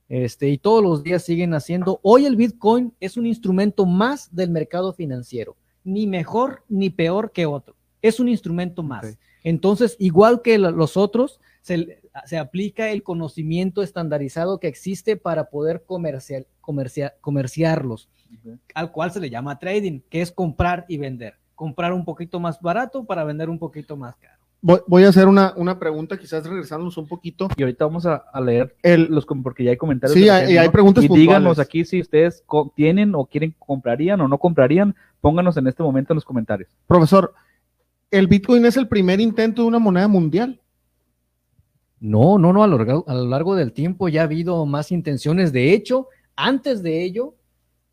[0.09, 2.01] este, y todos los días siguen haciendo.
[2.03, 7.47] Hoy el Bitcoin es un instrumento más del mercado financiero, ni mejor ni peor que
[7.47, 9.17] otro, es un instrumento más.
[9.45, 15.85] Entonces, igual que los otros, se, se aplica el conocimiento estandarizado que existe para poder
[15.85, 16.47] comercial,
[17.21, 18.09] comerciarlos,
[18.75, 21.35] al cual se le llama trading, que es comprar y vender.
[21.55, 24.41] Comprar un poquito más barato para vender un poquito más caro.
[24.63, 27.49] Voy, a hacer una, pregunta, quizás regresándonos un poquito.
[27.57, 28.77] Y ahorita vamos a, leer
[29.09, 30.19] los porque ya hay comentarios.
[30.19, 31.05] Sí, hay, preguntas.
[31.05, 32.45] Y díganos aquí si ustedes
[32.75, 34.95] tienen o quieren, comprarían o no comprarían.
[35.23, 36.69] Pónganos en este momento en los comentarios.
[36.87, 37.33] Profesor,
[38.11, 40.60] ¿el Bitcoin es el primer intento de una moneda mundial?
[42.01, 45.53] No, no, no, a lo, largo, del tiempo ya ha habido más intenciones.
[45.53, 47.35] De hecho, antes de ello,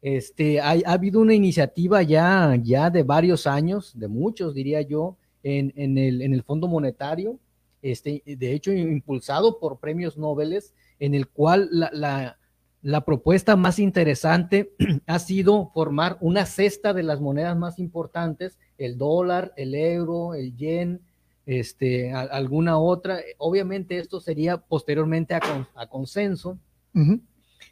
[0.02, 5.74] este, ha, habido una iniciativa ya, ya de varios años, de muchos diría yo, en,
[5.76, 7.38] en, el, en el Fondo Monetario,
[7.82, 10.58] este, de hecho impulsado por premios Nobel,
[11.00, 12.38] en el cual la, la,
[12.82, 14.74] la propuesta más interesante
[15.06, 20.56] ha sido formar una cesta de las monedas más importantes, el dólar, el euro, el
[20.56, 21.02] yen,
[21.48, 23.22] este, alguna otra.
[23.38, 26.60] Obviamente esto sería posteriormente a, consenso.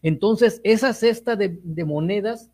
[0.02, 2.50] Entonces, esa cesta de, monedas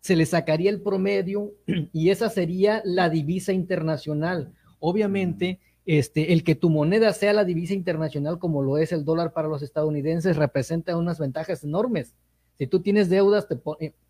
[0.00, 1.52] se le sacaría el promedio
[1.92, 4.54] y esa sería la divisa internacional.
[4.78, 9.32] Obviamente, este, el que tu moneda sea la divisa internacional como lo es el dólar
[9.32, 12.14] para los estadounidenses representa unas ventajas enormes.
[12.56, 13.58] Si tú tienes deudas, te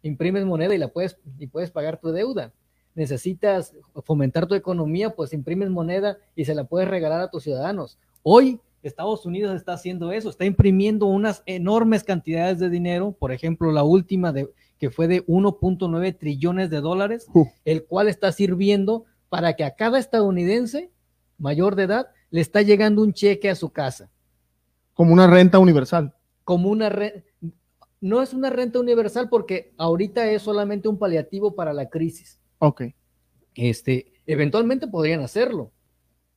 [0.02, 2.52] imprimes moneda y la puedes y puedes pagar tu deuda
[2.94, 3.74] necesitas
[4.04, 7.98] fomentar tu economía, pues imprimes moneda y se la puedes regalar a tus ciudadanos.
[8.22, 13.70] Hoy Estados Unidos está haciendo eso, está imprimiendo unas enormes cantidades de dinero, por ejemplo,
[13.70, 17.28] la última de, que fue de 1.9 trillones de dólares,
[17.64, 20.90] el cual está sirviendo para que a cada estadounidense
[21.38, 24.10] mayor de edad le está llegando un cheque a su casa.
[24.94, 26.14] Como una renta universal.
[26.44, 27.22] Como una renta.
[28.00, 32.41] No es una renta universal porque ahorita es solamente un paliativo para la crisis.
[32.64, 32.82] Ok.
[33.56, 35.72] Este, eventualmente podrían hacerlo.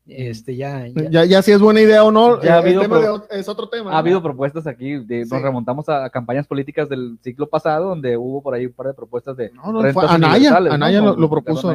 [0.08, 3.70] Este, ya, ya, ya, si es buena idea o no, ya ha habido es otro
[3.70, 3.92] tema.
[3.92, 8.54] Ha habido propuestas aquí, nos remontamos a, campañas políticas del ciclo pasado, donde hubo por
[8.54, 11.74] ahí un par de propuestas de no, no, fue Anaya, Anaya lo, propuso.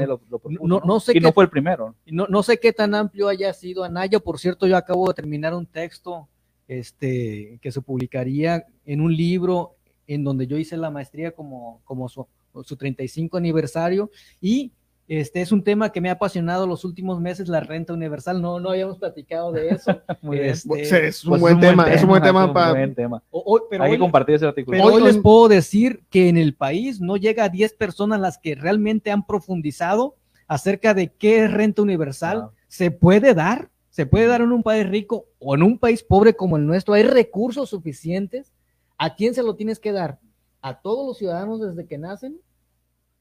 [0.62, 1.94] no, no, sé y no fue el primero.
[2.06, 5.54] No, no sé qué tan amplio haya sido Anaya, por cierto, yo acabo de terminar
[5.54, 6.28] un texto
[6.68, 12.08] este, que se publicaría en un libro en donde yo hice la maestría como, como
[12.52, 14.10] su su 35 aniversario
[14.40, 14.72] y
[15.10, 18.40] este es un tema que me ha apasionado los últimos meses, la renta universal.
[18.40, 20.00] No, no habíamos platicado de eso.
[20.32, 22.78] Este, es, un buen tema, es un buen tema para.
[22.78, 24.80] Hay que compartir ese artículo.
[24.84, 28.54] hoy les puedo decir que en el país no llega a 10 personas las que
[28.54, 30.14] realmente han profundizado
[30.46, 32.50] acerca de qué es renta universal.
[32.68, 33.68] ¿Se puede dar?
[33.88, 36.94] ¿Se puede dar en un país rico o en un país pobre como el nuestro?
[36.94, 38.52] ¿Hay recursos suficientes?
[38.96, 40.20] ¿A quién se lo tienes que dar?
[40.62, 42.40] A todos los ciudadanos desde que nacen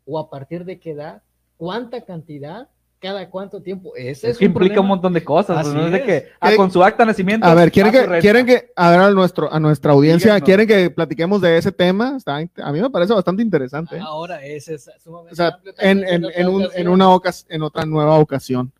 [0.05, 1.21] o a partir de qué edad,
[1.57, 3.95] cuánta cantidad, cada cuánto tiempo.
[3.95, 5.67] Ese es, que implica un montón de cosas.
[5.73, 5.85] ¿no?
[5.85, 7.45] Es de que ah, con su acta de nacimiento.
[7.45, 10.89] A ver, quieren que, quieren que, a ver, a, nuestro, a nuestra audiencia, quieren que
[10.89, 12.17] platiquemos de ese tema.
[12.25, 13.97] a mí me parece bastante interesante.
[13.97, 14.01] ¿eh?
[14.03, 17.85] Ahora, ese es sumamente o sea, en, en, en, un, en, una ocasión, en otra
[17.85, 18.71] nueva ocasión.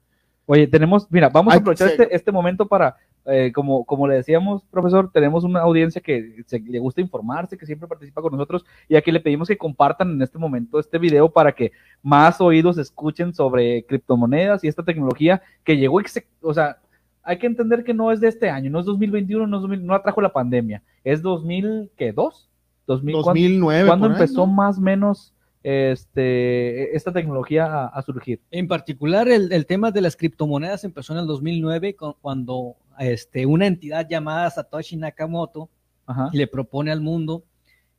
[0.45, 4.63] Oye, tenemos, mira, vamos a aprovechar este, este momento para eh, como, como le decíamos,
[4.71, 9.11] profesor, tenemos una audiencia que le gusta informarse, que siempre participa con nosotros, y aquí
[9.11, 13.83] le pedimos que compartan en este momento este video para que más oídos escuchen sobre
[13.83, 16.77] criptomonedas y esta tecnología que llegó y que se, o sea,
[17.21, 19.93] hay que entender que no es de este año, no es 2021, no, es no
[19.93, 22.49] atrajo la pandemia, es 2002,
[22.87, 23.87] 2009.
[23.87, 28.41] ¿Cuándo empezó más o menos este, esta tecnología a, a surgir?
[28.49, 33.45] En particular, el, el, tema de las criptomonedas empezó en el 2009 con, cuando este,
[33.45, 35.69] una entidad llamada Satoshi Nakamoto
[36.05, 36.29] Ajá.
[36.33, 37.43] le propone al mundo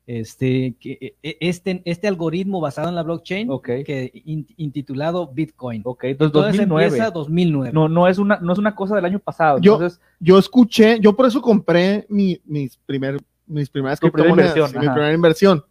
[0.07, 3.85] este, que, este, este algoritmo basado en la blockchain okay.
[3.85, 5.83] que in, intitulado Bitcoin.
[5.85, 6.87] Ok, entonces, entonces 2009.
[6.87, 7.73] empieza 2009.
[7.73, 9.61] No, no, es una, no es una cosa del año pasado.
[9.61, 14.35] Yo, entonces, yo escuché, yo por eso compré mi, mis, primer, mis primeras Tu primera
[14.35, 15.65] criptomonedas, inversión, mi primera inversión.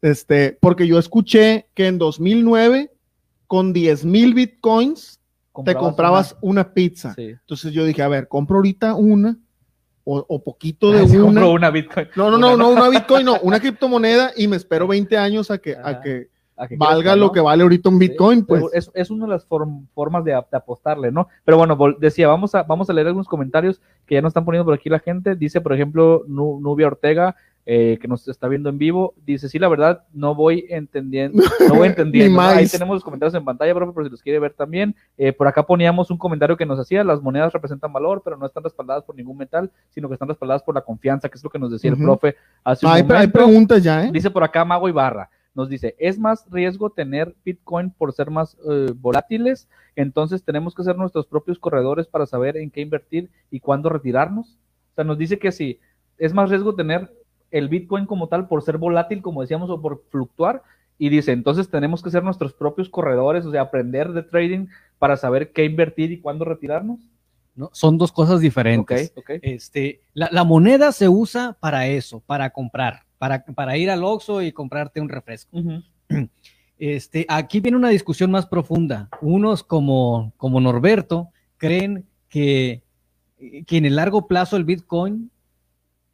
[0.00, 2.92] Este, porque yo escuché que en 2009
[3.48, 5.18] con 10 mil bitcoins
[5.64, 7.14] te comprabas una, una pizza.
[7.14, 7.28] Sí.
[7.30, 9.36] Entonces yo dije, a ver, compro ahorita una
[10.04, 11.70] o, o poquito de Ay, una.
[11.70, 12.08] Bitcoin.
[12.16, 15.58] No, no, no, no, una Bitcoin, no, una criptomoneda y me espero 20 años a
[15.58, 18.64] que, a que A que valga lo que vale ahorita un Bitcoin, Sí, pues.
[18.72, 21.28] Es, es una de las form- formas de, de apostarle, ¿no?
[21.44, 24.64] Pero bueno, decía, vamos a, vamos a leer algunos comentarios que ya nos están poniendo
[24.64, 25.34] por aquí la gente.
[25.36, 29.58] Dice, por ejemplo, Nu- Nubia Ortega, eh, que nos está viendo en vivo, dice, sí,
[29.58, 32.40] la verdad, no voy entendiendo, no voy entendiendo.
[32.40, 34.96] Ahí tenemos los comentarios en pantalla, profe, por si los quiere ver también.
[35.16, 38.46] Eh, por acá poníamos un comentario que nos hacía, las monedas representan valor, pero no
[38.46, 41.50] están respaldadas por ningún metal, sino que están respaldadas por la confianza, que es lo
[41.50, 43.32] que nos decía el profe hace un Hay, hay momento.
[43.32, 44.10] preguntas ya, ¿eh?
[44.12, 48.56] Dice por acá Mago Ibarra, nos dice, ¿es más riesgo tener Bitcoin por ser más
[48.68, 49.68] eh, volátiles?
[49.94, 54.58] Entonces tenemos que ser nuestros propios corredores para saber en qué invertir y cuándo retirarnos.
[54.92, 55.78] O sea, nos dice que si
[56.18, 57.12] es más riesgo tener
[57.52, 60.62] el Bitcoin como tal por ser volátil, como decíamos, o por fluctuar.
[60.98, 64.66] Y dice, entonces tenemos que ser nuestros propios corredores, o sea, aprender de trading
[64.98, 67.00] para saber qué invertir y cuándo retirarnos.
[67.54, 67.70] ¿no?
[67.72, 69.12] Son dos cosas diferentes.
[69.42, 74.42] Este, la, la moneda se usa para eso, para comprar, para, para ir al Oxxo
[74.42, 75.56] y comprarte un refresco.
[75.56, 75.82] Ujú.
[76.78, 79.08] Este, aquí viene una discusión más profunda.
[79.20, 82.82] Unos como, como Norberto creen que,
[83.68, 85.30] que en el largo plazo el Bitcoin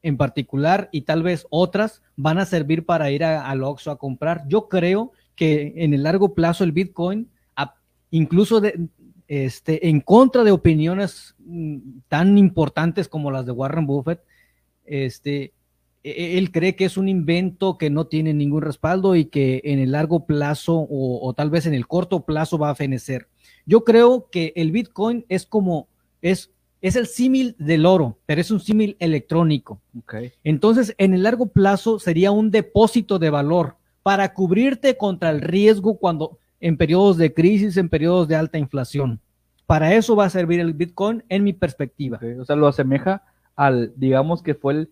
[0.03, 4.45] en particular y tal vez otras van a servir para ir al Oxxo a comprar.
[4.49, 7.29] Yo creo que en el largo plazo el Bitcoin,
[8.11, 8.89] incluso de,
[9.29, 14.21] este, en contra de opiniones mm, tan importantes como las de Warren Buffett,
[14.85, 15.53] este,
[16.03, 19.79] e- él cree que es un invento que no tiene ningún respaldo y que en
[19.79, 23.29] el largo plazo o, o tal vez en el corto plazo va a fenecer.
[23.67, 25.89] Yo creo que el Bitcoin es como,
[26.23, 29.81] es, es el símil del oro, pero es un símil electrónico.
[29.99, 30.15] Ok.
[30.45, 35.99] Entonces, en el largo plazo sería un depósito de valor para cubrirte contra el riesgo
[35.99, 39.21] cuando en periodos de crisis, en periodos de alta inflación.
[39.67, 42.17] Para eso va a servir el Bitcoin en mi perspectiva.
[42.17, 43.23] Ok, O sea, lo asemeja
[43.55, 44.91] al, digamos que fue el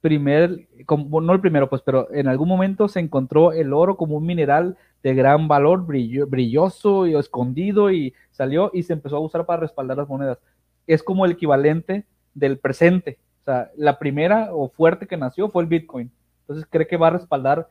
[0.00, 4.16] primer, como, no el primero, pues, pero en algún momento se encontró el oro como
[4.16, 9.20] un mineral de gran valor, brillo- brilloso y escondido y salió y se empezó a
[9.20, 10.38] usar para respaldar las monedas.
[10.86, 13.18] Es como el equivalente del presente.
[13.42, 16.10] O sea, la primera o fuerte que nació fue el Bitcoin.
[16.42, 17.68] Entonces cree que va a respaldar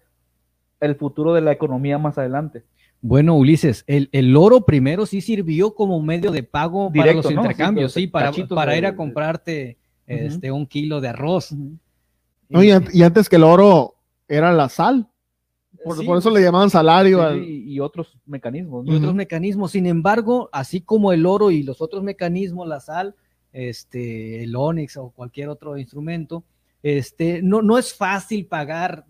[0.80, 2.64] el futuro de la economía más adelante.
[3.02, 7.32] Bueno, Ulises, el, el oro primero sí sirvió como medio de pago para los ¿no?
[7.42, 11.52] intercambios, Sí, sí, para, para de- ir a de- comprarte este, un kilo de arroz.
[12.50, 12.72] No, y
[13.04, 13.96] antes que el oro
[14.28, 15.08] era la sal.
[15.86, 17.20] Por, Sí, por eso le llamaban salario.
[17.20, 18.84] Sí, al- y, y otros mecanismos.
[18.86, 18.92] ¿no?
[18.94, 19.72] y otros mecanismos.
[19.72, 23.16] Sin embargo, así como el oro y los otros mecanismos, la sal,
[23.54, 26.44] este, el onix o cualquier otro instrumento,
[26.84, 29.06] este, no, no es fácil pagar.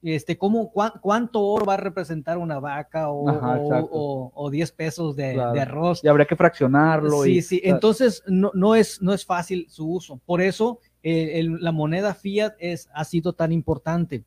[0.00, 4.50] Este, ¿cómo, cuán- ¿Cuánto oro va a representar una vaca o, Ajá, o- o- o
[4.50, 5.52] 10 pesos de, Claro.
[5.52, 6.04] de arroz?
[6.04, 7.22] y habría que fraccionarlo.
[7.24, 7.56] Sí, y, sí.
[7.58, 10.20] o sea, Entonces no, no, es, no es fácil su uso.
[10.24, 14.24] Por eso eh, el- la moneda fiat es, ha sido tan importante.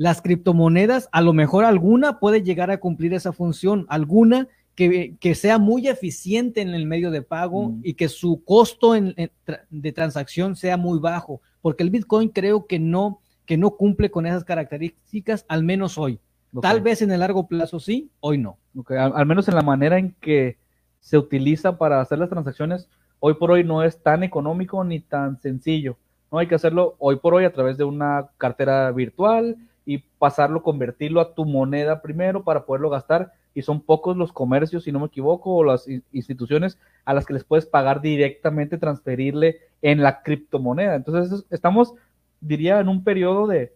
[0.00, 5.34] Las criptomonedas, a lo mejor alguna puede llegar a cumplir esa función, alguna que, que
[5.34, 7.80] sea muy eficiente en el medio de pago Mm.
[7.84, 12.30] y que su costo en- en tra- de transacción sea muy bajo, porque el Bitcoin
[12.30, 16.18] creo que no, que no cumple con esas características, al menos hoy.
[16.62, 18.56] Tal vez en el largo plazo sí, hoy no.
[18.88, 20.56] al menos en la manera en que
[21.00, 25.38] se utiliza para hacer las transacciones, hoy por hoy no es tan económico ni tan
[25.42, 25.98] sencillo.
[26.32, 29.56] No hay que hacerlo hoy por hoy a través de una cartera virtual
[29.94, 33.32] y pasarlo, convertirlo a tu moneda primero para poderlo gastar.
[33.54, 37.26] Y son pocos los comercios, si no me equivoco, o las in- instituciones a las
[37.26, 40.94] que les puedes pagar directamente, transferirle en la criptomoneda.
[40.94, 41.94] Entonces, es- estamos,
[42.40, 43.72] diría, en un periodo de,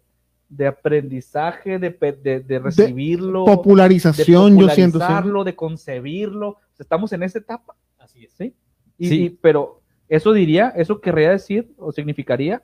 [0.49, 1.91] de aprendizaje, de,
[2.23, 4.99] de- de recibirlo, de popularización, yo siento.
[4.99, 5.03] sí.
[5.03, 6.59] popularizarlo, de concebirlo.
[6.79, 8.33] Estamos en esa etapa, Así es.
[8.35, 8.55] ¿sí?
[8.99, 9.25] Y, Sí.
[9.25, 12.63] y- pero eso diría, eso querría decir o significaría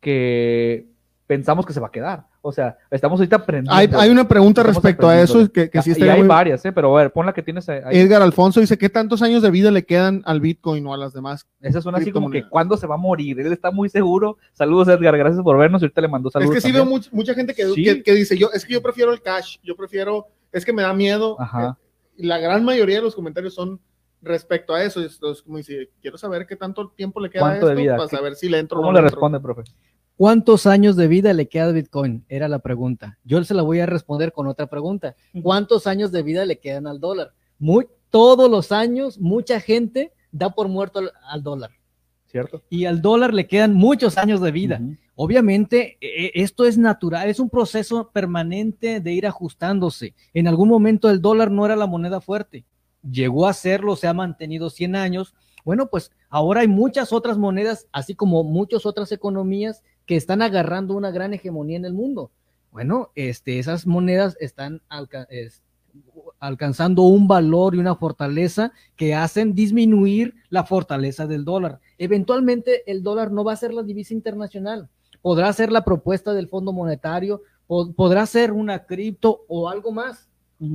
[0.00, 0.86] que
[1.26, 2.24] pensamos que se va a quedar.
[2.40, 3.72] O sea, estamos ahorita aprendiendo.
[3.74, 6.28] Hay, hay una pregunta Estamos respecto a eso que, que sí y estaría hay muy-
[6.28, 6.72] varias, ¿eh?
[6.72, 7.80] pero a ver, pon la que tienes ahí.
[7.90, 11.12] Edgar Alfonso dice, ¿qué tantos años de vida le quedan al Bitcoin o a las
[11.12, 11.46] demás?
[11.60, 13.40] Esa suena así como que cuándo se va a morir.
[13.40, 14.38] Él está muy seguro.
[14.52, 15.16] Saludos, Edgar.
[15.18, 15.82] Gracias por vernos.
[15.82, 16.54] Ahorita le mandó saludos.
[16.54, 16.88] es que sí también.
[16.88, 17.82] veo much- mucha gente que, Sí.
[17.82, 20.82] que, que dice, yo, es que yo prefiero el cash, yo prefiero, es que me
[20.82, 21.36] da miedo.
[21.40, 21.76] Ajá.
[21.80, 21.82] Eh,
[22.26, 23.80] la gran mayoría de los comentarios son
[24.22, 25.00] respecto a eso.
[25.04, 27.82] Es, es como dice, quiero saber qué tanto tiempo le queda a ¿Cuánto de esto
[27.82, 27.96] vida?
[27.96, 29.16] para ¿Qué- saber si le entro o ¿Cómo no le le entro.
[29.16, 29.62] responde, profe?
[30.16, 32.24] ¿Cuántos años de vida le queda a Bitcoin?
[32.28, 33.18] Era la pregunta.
[33.22, 35.14] Yo se la voy a responder con otra pregunta.
[35.42, 37.32] ¿Cuántos años de vida le quedan al dólar?
[37.58, 41.70] Muy, todos los años, mucha gente da por muerto al, al dólar.
[42.24, 42.62] ¿Cierto?
[42.70, 44.80] Y al dólar le quedan muchos años de vida.
[45.16, 50.14] Obviamente, eh, esto es natural, es un proceso permanente de ir ajustándose.
[50.32, 52.64] En algún momento el dólar no era la moneda fuerte.
[53.02, 55.34] Llegó a serlo, se ha mantenido 100 años.
[55.66, 60.94] Bueno, pues ahora hay muchas otras monedas, así como muchas otras economías que están agarrando
[60.94, 62.30] una gran hegemonía en el mundo.
[62.70, 65.62] Bueno, este, esas monedas están alca- es-
[66.38, 71.80] alcanzando un valor y una fortaleza que hacen disminuir la fortaleza del dólar.
[71.98, 74.88] Eventualmente el dólar no va a ser la divisa internacional,
[75.20, 80.25] podrá ser la propuesta del Fondo Monetario, po- podrá ser una cripto o algo más.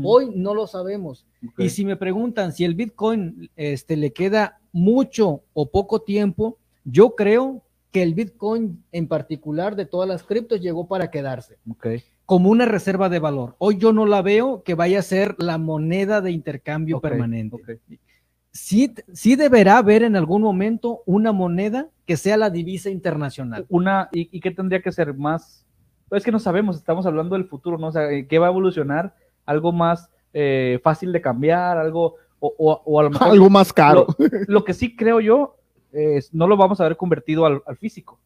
[0.04, 1.26] Hoy no lo sabemos.
[1.46, 1.60] Ok.
[1.60, 7.16] Y si me preguntan si el Bitcoin este, le queda mucho o poco tiempo, yo
[7.16, 11.88] creo que el Bitcoin en particular de todas las criptos llegó para quedarse Ok.
[12.26, 13.56] como una reserva de valor.
[13.58, 17.56] Hoy yo no la veo que vaya a ser la moneda de intercambio Ok, permanente.
[17.58, 17.70] ok.
[18.54, 23.66] Sí, sí deberá haber en algún momento una moneda que sea la divisa internacional.
[23.70, 25.66] Una, ¿y, y qué tendría que ser más?
[26.10, 27.88] Pues es que no sabemos, estamos hablando del futuro, ¿no?
[27.88, 29.16] O sea, ¿qué va a evolucionar?
[29.46, 33.74] Algo más eh, fácil de cambiar, algo, o, o- o a lo mejor Algo más
[33.74, 34.08] caro.
[34.18, 35.56] Lo, lo que sí creo yo
[35.92, 38.20] es no lo vamos a ver convertido al, al físico,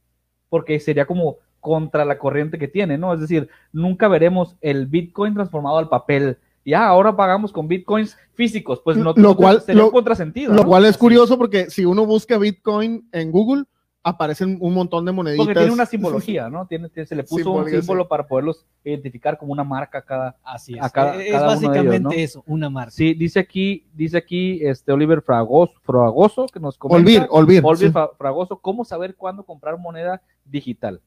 [0.49, 3.12] porque sería como contra la corriente que tiene, ¿no?
[3.13, 6.38] Es decir, nunca veremos el Bitcoin transformado al papel.
[6.63, 10.54] Ya, ahora pagamos con Bitcoins físicos, pues no, Lo cual- sería lo- un contrasentido.
[10.54, 10.67] Lo ¿no?
[10.67, 13.63] cual es curioso porque si uno busca Bitcoin en Google,
[14.07, 15.45] aparecen un montón de moneditas.
[15.45, 16.65] Porque tiene una simbología, ¿no?
[16.69, 18.07] Tiene, tiene- se le puso un símbolo sí.
[18.09, 20.37] para poderlos identificar como una marca cada.
[20.43, 22.11] Así A cada- es cada uno de básicamente ellos, ¿no?
[22.11, 22.91] eso, una marca.
[22.91, 27.25] Sí, dice aquí, dice aquí este Oliver Fragoso, Fragoso que nos comenta.
[27.31, 27.87] Olvir, olvir.
[27.87, 27.91] Sí.
[27.91, 31.01] Fra- Fragoso, ¿cómo saber cuándo comprar moneda digital?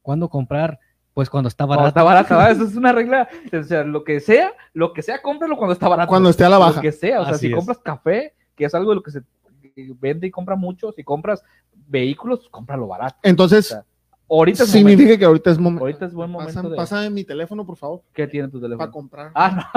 [0.00, 0.78] ¿Cuándo comprar?
[1.12, 1.88] Pues cuando está Cuando barato.
[1.98, 2.50] está barata, ¿verdad?
[2.62, 3.28] Eso es una regla.
[3.52, 6.08] O sea, lo que sea, lo que sea, cómpralo cuando está barato.
[6.08, 6.76] Cuando esté a la baja.
[6.76, 7.20] Lo que sea.
[7.20, 7.56] O sea, Así si es.
[7.56, 9.22] compras café, que es algo de lo que se
[9.98, 11.42] vende y compra mucho, si compras
[11.86, 13.16] vehículos, cómpralo barato.
[13.16, 13.84] O Entonces, sea,
[14.28, 15.18] ahorita es significa momento.
[15.18, 15.84] que ahorita es momento.
[15.84, 16.76] Ahorita es buen momento de...
[16.76, 18.78] pásame mi teléfono, por favor, ¿Qué tiene tu teléfono?
[18.78, 19.32] para comprar.
[19.34, 19.70] Ah,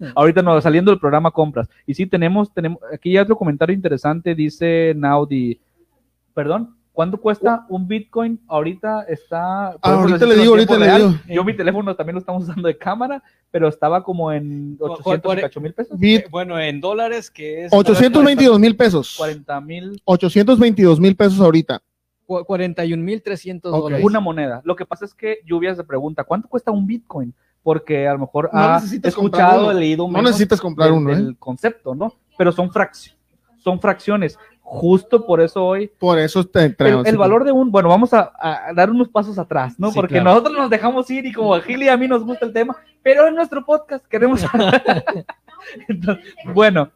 [0.00, 0.08] no.
[0.14, 1.68] Ahorita no, saliendo del programa compras.
[1.86, 5.60] Y sí, tenemos, tenemos, aquí ya otro comentario interesante, dice Naudi,
[6.34, 8.40] perdón, ¿cuánto cuesta un Bitcoin?
[8.48, 9.68] Ahorita está...
[9.68, 11.14] Ah, ahorita le digo, ahorita le digo.
[11.28, 15.60] Yo mi teléfono también lo estamos usando de cámara, pero estaba como en Cu- 808
[15.60, 15.98] mil pesos.
[15.98, 19.14] Bit, Eh, bueno, en dólares que es 822 mil pesos.
[19.18, 21.82] 40 mil 822 mil pesos ahorita.
[22.24, 23.82] Cu- 41.300 Ok.
[23.82, 24.04] dólares.
[24.04, 24.62] una moneda.
[24.64, 27.34] Lo que pasa es que Lluvia se pregunta, ¿cuánto cuesta un Bitcoin?
[27.62, 31.16] Porque a lo mejor No ha escuchado, leído No menos necesitas comprar uno, ¿eh?
[31.16, 32.14] del concepto, ¿no?
[32.38, 33.18] Pero son fracciones,
[33.58, 34.38] son fracciones.
[34.68, 38.32] Justo por eso hoy Por eso te el, el valor de un, bueno, vamos a,
[38.40, 39.90] a dar unos pasos atrás, ¿no?
[39.90, 40.30] Sí, Porque claro.
[40.30, 42.76] nosotros nos dejamos ir y como a Gil y a mí nos gusta el tema,
[43.00, 44.44] pero en nuestro podcast queremos...
[45.88, 46.90] Entonces, bueno,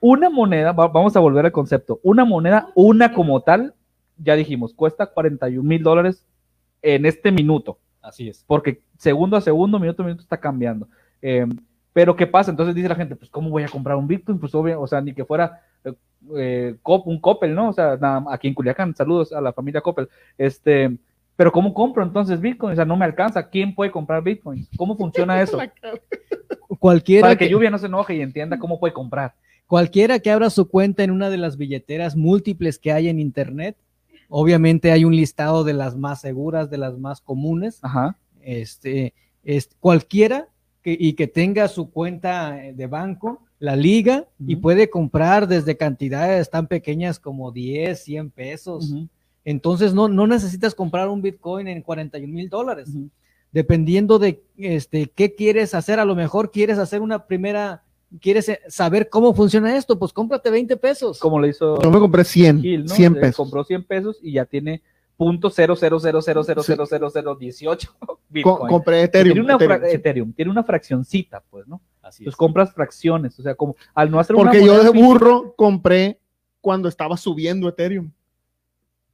[0.00, 3.74] una moneda, va- vamos a volver al concepto, una moneda, una como tal,
[4.16, 6.26] ya dijimos, cuesta 41 mil dólares
[6.82, 8.44] en este minuto Así es.
[8.46, 10.88] porque segundo a segundo, minuto a minuto está cambiando.
[11.20, 11.46] Eh,
[11.92, 12.50] pero ¿qué pasa?
[12.50, 14.38] Entonces dice la gente, pues ¿cómo voy a comprar un Bitcoin?
[14.38, 15.60] Pues obvio, o sea, ni que fuera
[16.36, 17.70] eh, un Coppel, ¿no?
[17.70, 20.08] O sea, nada, aquí en Culiacán, saludos a la familia Coppel.
[20.36, 20.96] Este,
[21.36, 22.72] pero ¿cómo compro entonces Bitcoin?
[22.72, 23.48] O sea, no me alcanza.
[23.48, 24.66] ¿Quién puede comprar Bitcoin?
[24.76, 25.58] ¿Cómo funciona eso?
[26.78, 29.34] Cualquiera Para que que, Lluvia no se enoje y entienda cómo puede comprar.
[29.66, 33.76] cualquiera que abra su cuenta en una de las billeteras múltiples que hay en Internet,
[34.28, 37.78] obviamente hay un listado de las más seguras, de las más comunes.
[37.82, 38.16] Ajá.
[38.42, 40.48] Este, es, cualquiera
[40.82, 45.76] que, y que tenga su cuenta eh, de banco, la liga y puede comprar desde
[45.76, 48.94] cantidades tan pequeñas como 10, 100 pesos.
[49.44, 52.88] Entonces no, no necesitas comprar un Bitcoin en 41 mil dólares.
[53.52, 57.82] Dependiendo de este, qué quieres hacer, a lo mejor quieres hacer una primera,
[58.20, 61.18] quieres eh, saber cómo funciona esto, pues cómprate 20 pesos.
[61.18, 62.94] Como le hizo Yo me compré 100, Gil, ¿no?
[62.94, 63.36] 100 Eh, pesos.
[63.36, 64.80] Compró 100 pesos y ya tiene
[65.20, 67.94] punto cero cero cero cero cero cero cero cero dieciocho
[68.42, 69.34] compré Ethereum.
[69.34, 71.82] tiene una Ethereum, tiene una fraccioncita, pues, ¿no?
[72.00, 76.18] Así Entonces compras fracciones, o sea, como al no hacer Porque yo de burro compré
[76.62, 78.10] cuando estaba subiendo Ethereum,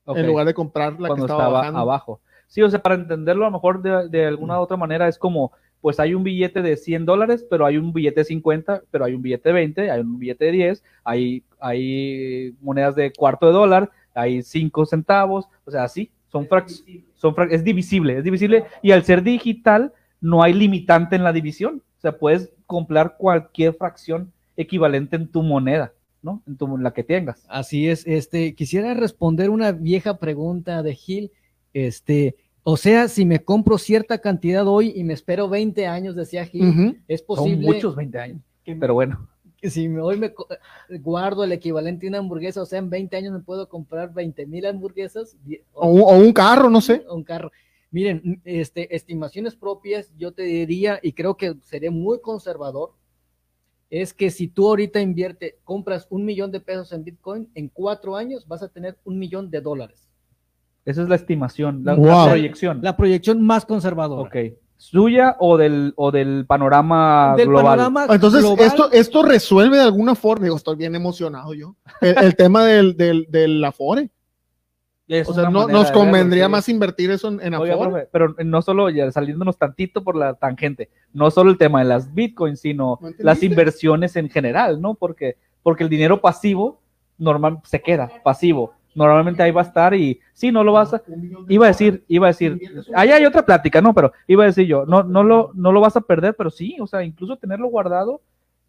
[0.06, 2.20] en lugar de comprar la cuando que estaba, abajo.
[2.46, 5.50] Sí, o sea, para entenderlo a lo mejor de, alguna otra manera es como,
[5.80, 9.14] pues hay un billete de 100 dólares, pero hay un billete de 50, pero hay
[9.14, 13.52] un billete de 20, hay un billete de 10, hay, hay monedas de cuarto de
[13.52, 16.68] dólar, hay 5 centavos, o sea, así, son, frac
[17.14, 21.32] son frac es divisible, es divisible, y al ser digital no hay limitante en la
[21.32, 25.92] división, o sea, puedes comprar cualquier fracción equivalente en tu moneda.
[26.22, 26.42] ¿no?
[26.48, 27.44] En, tu, en la que tengas.
[27.48, 31.30] Así es, este, quisiera responder una vieja pregunta de Gil,
[31.72, 36.44] este, o sea, si me compro cierta cantidad hoy y me espero 20 años, decía
[36.44, 36.98] Gil, uh -huh.
[37.06, 37.62] es posible.
[37.64, 39.28] Son muchos 20 años, que, pero bueno.
[39.62, 40.34] Si hoy me
[40.98, 44.46] guardo el equivalente a una hamburguesa, o sea, en 20 años me puedo comprar 20
[44.46, 45.36] mil hamburguesas.
[45.72, 47.04] O, o, un carro, no sé.
[47.10, 47.50] Un carro.
[47.90, 52.92] Miren, este, estimaciones propias, yo te diría, y creo que seré muy conservador,
[53.88, 58.16] es que si tú ahorita inviertes, compras un millón de pesos en Bitcoin, en cuatro
[58.16, 60.08] años vas a tener un millón de dólares.
[60.84, 62.06] Esa es la estimación, la, wow.
[62.06, 62.80] la proyección.
[62.82, 64.22] La proyección más conservadora.
[64.22, 64.36] Ok.
[64.76, 67.78] ¿Suya o del, o del panorama del global?
[67.78, 72.16] Panorama Entonces, global, esto, esto resuelve de alguna forma, digo, estoy bien emocionado yo, el,
[72.18, 74.10] el tema del, del, del Afore.
[75.08, 78.34] Es o sea, no, nos convendría verlo, más invertir eso en, en Oiga, profe, pero
[78.44, 82.60] no solo, ya saliéndonos tantito por la tangente, no solo el tema de las bitcoins,
[82.60, 84.94] sino ¿No las inversiones en general, ¿no?
[84.94, 86.80] Porque, porque el dinero pasivo
[87.18, 88.74] normal se queda pasivo.
[88.96, 91.02] Normalmente ahí va a estar y sí, no lo vas a,
[91.48, 92.58] iba a decir, iba a decir,
[92.94, 95.80] ahí hay otra plática, no, pero iba a decir yo, no, no lo, no lo
[95.82, 98.22] vas a perder, pero sí, o sea, incluso tenerlo guardado,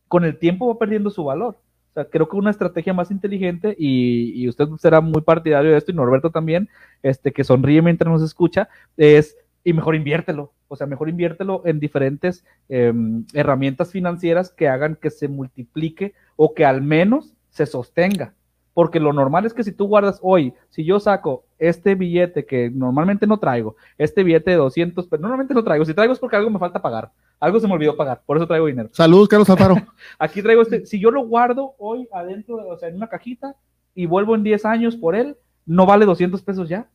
[0.10, 1.58] con el tiempo va perdiendo su valor.
[1.94, 5.92] Sea, creo que una estrategia más inteligente y, y, usted será muy partidario de esto
[5.92, 6.70] y Norberto también,
[7.02, 11.80] este, que sonríe mientras nos escucha, es, y mejor inviértelo, o sea, mejor inviértelo en
[11.80, 12.94] diferentes eh,
[13.34, 18.34] herramientas financieras que hagan que se multiplique o que al menos se sostenga.
[18.78, 22.70] Porque lo normal es que si tú guardas hoy, si yo saco este billete que
[22.70, 26.36] normalmente no traigo, este billete de 200, pero normalmente no traigo, si traigo es porque
[26.36, 27.10] algo me falta pagar,
[27.40, 28.90] algo se me olvidó pagar, por eso traigo dinero.
[28.92, 29.78] Saludos, Carlos Alfaro.
[30.20, 33.56] Aquí traigo este, si yo lo guardo hoy adentro, o sea, en una cajita
[33.96, 36.88] y vuelvo en 10 años por él, no vale 200 pesos ya.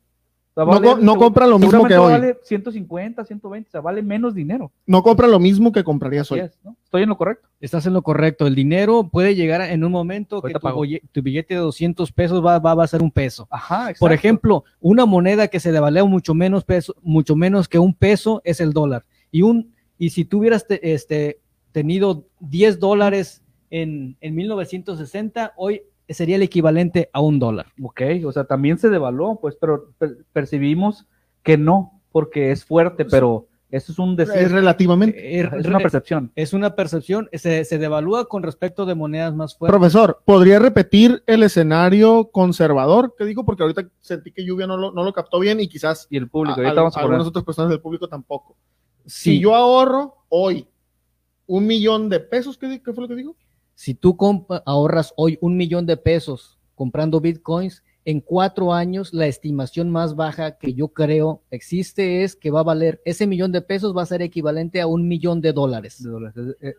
[0.53, 2.13] O sea, vale, no, no compra lo mismo que hoy.
[2.13, 4.71] vale 150, 120, o sea, vale menos dinero.
[4.87, 6.41] No compra lo mismo que comprarías hoy.
[6.41, 6.77] Es, ¿no?
[6.85, 7.49] Estoy en lo correcto.
[7.59, 8.47] Estás en lo correcto.
[8.47, 10.61] El dinero puede llegar en un momento que tu,
[11.11, 13.49] tu, billete de 200 pesos va, va, va, a ser un peso.
[13.51, 14.01] Ajá, exacto.
[14.01, 18.43] Por ejemplo, una moneda que se devalúa mucho menos peso, mucho menos que un peso
[18.45, 19.07] es el dólar.
[19.31, 19.73] Y un
[20.03, 21.41] y si tú hubieras te, este,
[21.71, 25.83] tenido 10 dólares en, en 1960, hoy
[26.15, 27.67] sería el equivalente a un dólar.
[27.83, 31.07] Ok, o sea, también se devaluó, pues, pero per percibimos
[31.43, 34.37] que no, porque es fuerte, pero eso es un decir.
[34.37, 35.41] Es relativamente.
[35.41, 36.31] Es, es una percepción.
[36.37, 39.79] Es una percepción, se, se, devalúa con respecto de monedas más fuertes.
[39.79, 43.47] Profesor, ¿podría repetir el escenario conservador que digo?
[43.47, 46.07] Porque ahorita sentí que Lluvia no lo, no lo captó bien y quizás.
[46.11, 48.57] Y el público, a, ahorita vamos a algunas otras personas del público tampoco.
[49.07, 49.31] Sí.
[49.31, 50.69] Si yo ahorro hoy
[51.47, 53.37] un millón de pesos, ¿qué, qué fue lo que digo?
[53.75, 54.17] Si tú
[54.65, 60.59] ahorras hoy un millón de pesos comprando bitcoins, en cuatro años la estimación más baja
[60.59, 64.07] que yo creo existe es que va a valer ese millón de pesos va a
[64.07, 66.03] ser equivalente a un millón de dólares.
[66.03, 66.57] De dólares.
[66.61, 66.77] Es,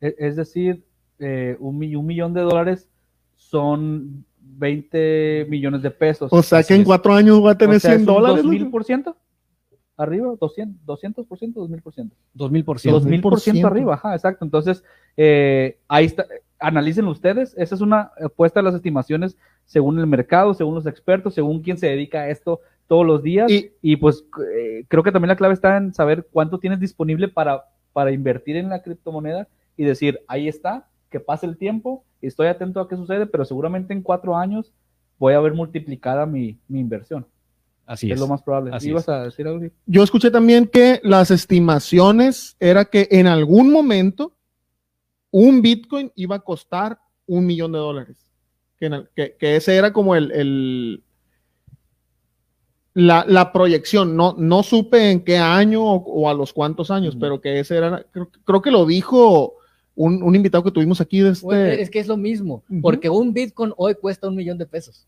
[0.00, 0.84] es, es, decir,
[1.18, 2.88] eh, un, un, millón de dólares
[3.34, 6.32] son 20 millones de pesos.
[6.32, 8.44] O sea Así que en cuatro años va a tener o sea, 100 dólares.
[8.44, 9.16] ¿Mil por ciento?
[9.96, 12.10] Arriba, 200, 200%, 2000%.
[12.34, 12.64] 2000%.
[12.64, 14.44] 2000% arriba, ajá, exacto.
[14.44, 14.82] Entonces,
[15.16, 16.26] eh, ahí está,
[16.58, 19.36] analicen ustedes, esa es una apuesta a las estimaciones
[19.66, 23.50] según el mercado, según los expertos, según quien se dedica a esto todos los días.
[23.50, 24.24] Y, y pues
[24.54, 28.56] eh, creo que también la clave está en saber cuánto tienes disponible para, para invertir
[28.56, 32.96] en la criptomoneda y decir, ahí está, que pase el tiempo, estoy atento a qué
[32.96, 34.72] sucede, pero seguramente en cuatro años
[35.18, 37.26] voy a ver multiplicada mi, mi inversión.
[37.86, 38.14] Así es.
[38.14, 38.20] es.
[38.20, 38.70] lo más probable.
[38.74, 39.08] Así ¿Ibas es.
[39.08, 39.66] a decir algo?
[39.86, 44.36] Yo escuché también que las estimaciones era que en algún momento
[45.30, 48.16] un Bitcoin iba a costar un millón de dólares.
[48.78, 51.04] Que, el, que, que ese era como el, el
[52.94, 54.16] la, la, proyección.
[54.16, 57.20] No, no supe en qué año o, o a los cuántos años, uh -huh.
[57.20, 59.54] pero que ese era, creo, creo que lo dijo
[59.94, 61.20] un, un, invitado que tuvimos aquí.
[61.20, 61.80] De este...
[61.80, 62.80] es que es lo mismo, uh -huh.
[62.82, 65.06] porque un Bitcoin hoy cuesta un millón de pesos.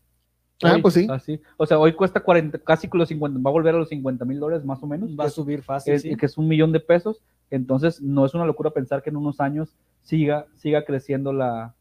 [0.63, 1.07] Ah, pues sí.
[1.09, 1.41] Así.
[1.57, 4.39] O sea, hoy cuesta 40, casi los 50, va a volver a los 50 mil
[4.39, 5.11] dólares más o menos.
[5.19, 5.93] Va a subir fácil.
[5.93, 6.15] Es, sí.
[6.15, 7.21] Que es un millón de pesos.
[7.49, 11.75] Entonces, no es una locura pensar que en unos años siga, siga creciendo la.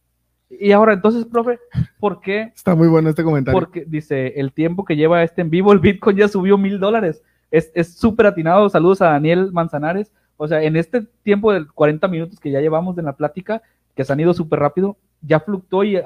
[0.51, 1.59] Y ahora, entonces, profe,
[1.99, 2.53] ¿por qué?
[2.55, 3.59] Está muy bueno este comentario.
[3.59, 7.22] Porque dice, el tiempo que lleva este en vivo, el Bitcoin ya subió mil dólares.
[7.51, 8.68] Es súper atinado.
[8.68, 10.12] Saludos a Daniel Manzanares.
[10.37, 13.62] O sea, en este tiempo de 40 minutos que ya llevamos en la plática,
[13.95, 16.01] que se han ido súper rápido, ya fluctuó y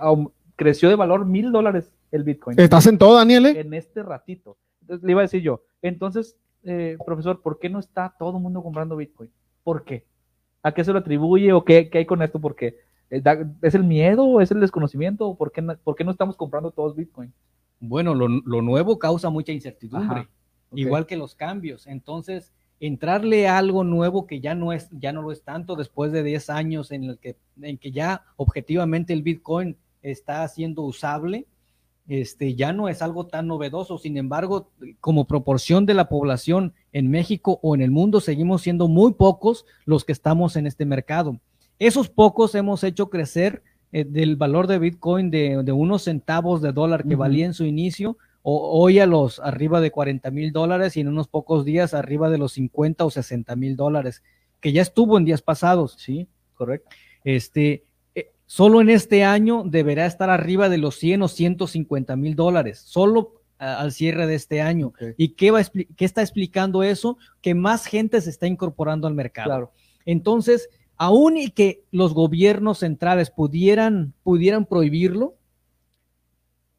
[0.57, 2.59] creció de valor mil dólares el Bitcoin.
[2.59, 3.47] ¿Estás en todo, Daniel?
[3.47, 3.61] Eh?
[3.61, 4.59] En este ratito.
[4.81, 8.43] Entonces, le iba a decir yo, Entonces, eh, profesor, ¿por qué no está todo el
[8.43, 9.31] mundo comprando Bitcoin?
[9.63, 10.07] ¿Por qué?
[10.63, 12.41] ¿A qué se lo atribuye o qué, qué hay con esto?
[12.41, 12.79] ¿Por qué?
[13.11, 13.23] Eh,
[13.63, 14.41] ¿Es el miedo?
[14.41, 15.35] ¿Es el desconocimiento?
[15.37, 17.33] ¿Por qué, ¿Por qué no estamos comprando todos Bitcoin?
[17.81, 20.31] Bueno, lo, lo nuevo causa mucha incertidumbre, Ajá,
[20.71, 20.85] okay.
[20.85, 21.87] igual que los cambios.
[21.87, 26.13] Entonces, entrarle a algo nuevo que ya no es, ya no lo es tanto después
[26.13, 31.47] de 10 años en el que, en que ya objetivamente el Bitcoin está siendo usable,
[32.09, 33.99] este, ya no es algo tan novedoso.
[33.99, 38.89] Sin embargo, como proporción de la población en México o en el mundo, seguimos siendo
[38.89, 41.39] muy pocos los que estamos en este mercado.
[41.79, 46.73] Esos pocos hemos hecho crecer eh, del valor de Bitcoin de, de, unos centavos de
[46.73, 47.21] dólar que uh -huh.
[47.21, 51.09] valía en su inicio, o, hoy a los arriba de 40 mil dólares y en
[51.09, 54.23] unos pocos días arriba de los 50 o 60 mil dólares,
[54.61, 55.97] que ya estuvo en días pasados.
[55.99, 56.89] Sí, correcto.
[57.25, 57.85] Este,
[58.51, 63.43] Solo en este año deberá estar arriba de los 100 o 150 mil dólares, solo
[63.59, 64.87] al cierre de este año.
[64.87, 65.13] Okay.
[65.19, 67.19] ¿Y qué, va qué está explicando eso?
[67.43, 69.49] Que más gente se está incorporando al mercado.
[69.49, 69.73] Claro.
[70.07, 75.37] Entonces, aún y que los gobiernos centrales pudieran, pudieran prohibirlo,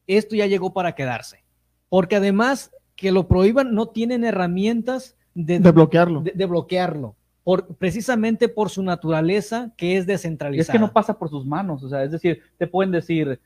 [0.08, 1.44] esto ya llegó para quedarse.
[1.88, 6.22] Porque además que lo prohíban, no tienen herramientas de, de bloquearlo.
[6.22, 7.16] De, de bloquearlo.
[7.50, 10.62] Por, precisamente por su naturaleza que es descentralizada.
[10.62, 13.40] Es que no pasa por sus manos, o sea, es decir, te pueden decir,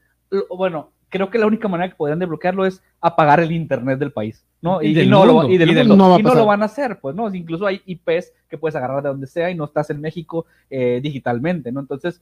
[0.50, 4.46] bueno, creo que la única manera que podrían desbloquearlo es apagar el internet del país,
[4.62, 4.82] ¿no?
[4.82, 7.00] Y, y, no, lo, y, del y, del no, y no, lo, van a hacer,
[7.00, 7.34] pues, ¿no?
[7.34, 11.00] Incluso hay IPs que puedes agarrar de donde sea y no estás en México eh,
[11.02, 11.80] digitalmente, ¿no?
[11.80, 12.22] Entonces,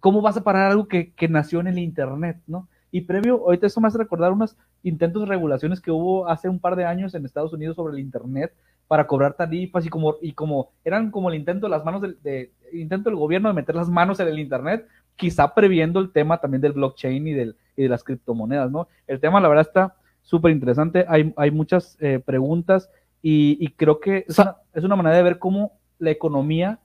[0.00, 2.68] ¿cómo vas a parar algo que, que nació en el internet, ¿no?
[2.90, 6.58] Y previo, ahorita eso me hace recordar unos intentos de regulaciones que hubo hace un
[6.58, 8.52] par de años en Estados Unidos sobre el internet,
[8.94, 12.16] para cobrar tarifas y como, y como eran como el intento de las manos del,
[12.22, 14.86] de, intento del gobierno de meter las manos en el internet,
[15.16, 18.86] quizá previendo el tema también del blockchain y, del, y de las criptomonedas, ¿no?
[19.08, 22.88] El tema, la verdad, está súper interesante, hay, hay muchas eh, preguntas
[23.20, 26.78] y, y, creo que es una, es una manera de ver cómo la economía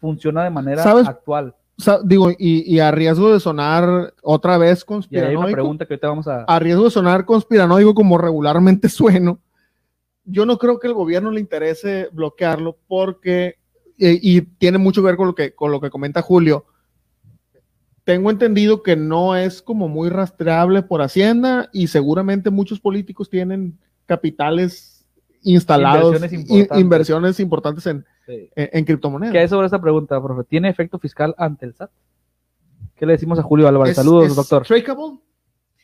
[0.00, 1.08] funciona de manera ¿Sabes?
[1.08, 1.56] actual.
[2.04, 5.32] Digo, y, y, a riesgo de sonar otra vez conspiranoico.
[5.32, 6.44] Y hay una pregunta que ahorita vamos a.
[6.44, 9.40] A riesgo de sonar conspiranoico, como regularmente sueno,
[10.30, 13.56] yo no creo que el gobierno le interese bloquearlo porque,
[13.96, 16.66] y, y, tiene mucho que ver con lo que, con lo que comenta Julio,
[18.04, 23.78] tengo entendido que no es como muy rastreable por Hacienda y seguramente muchos políticos tienen
[24.06, 25.06] capitales
[25.42, 28.50] instalados, inversiones importantes, inversiones importantes en, sí.
[28.56, 29.32] en, en, criptomonedas.
[29.32, 30.44] ¿Qué hay sobre esta pregunta, profe?
[30.44, 31.90] ¿Tiene efecto fiscal ante el SAT?
[32.96, 33.90] ¿Qué le decimos a Julio Álvarez?
[33.90, 34.66] ¿Es, Saludos, es doctor.
[34.66, 35.18] Trackable?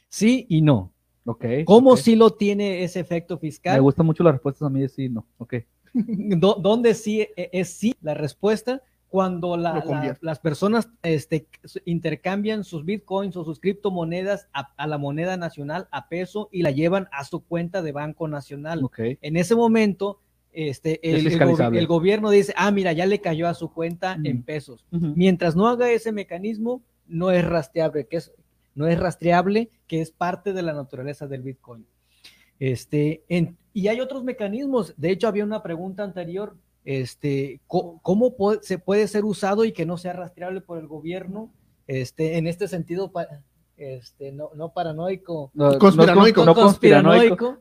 [0.09, 0.93] Sí y no.
[1.26, 2.02] Okay, ¿Cómo okay.
[2.02, 3.74] sí lo tiene ese efecto fiscal?
[3.74, 5.26] Me gustan mucho las respuestas a mí de sí y no.
[5.38, 5.54] Ok.
[5.94, 8.82] ¿Dónde sí es sí la respuesta?
[9.08, 11.46] Cuando la, la, las personas este,
[11.84, 16.72] intercambian sus bitcoins o sus criptomonedas a, a, la moneda nacional a peso y la
[16.72, 18.82] llevan a su cuenta de Banco Nacional.
[18.82, 19.18] Okay.
[19.22, 20.18] En ese momento,
[20.50, 24.26] este, el, el, el, gobierno dice, ah, mira, ya le cayó a su cuenta mm.
[24.26, 24.84] en pesos.
[24.90, 25.12] Uh -huh.
[25.14, 28.32] Mientras no haga ese mecanismo, no es rastreable, que es,
[28.74, 31.86] no es rastreable, que es parte de la naturaleza del Bitcoin.
[32.58, 34.94] Este, en, y hay otros mecanismos.
[34.96, 36.56] De hecho, había una pregunta anterior.
[36.84, 41.50] Este, ¿cómo, puede, se puede ser usado y que no sea rastreable por el gobierno?
[41.86, 43.12] Este, en este sentido,
[43.76, 47.58] este, no, no paranoico, no, conspiranoico, no, conspiranoico.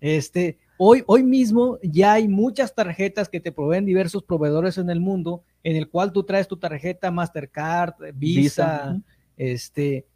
[0.00, 5.00] Este, hoy, hoy mismo ya hay muchas tarjetas que te proveen diversos proveedores en el
[5.00, 9.00] mundo, en el cual tú traes tu tarjeta Mastercard, Visa, Visa.
[9.36, 10.06] este,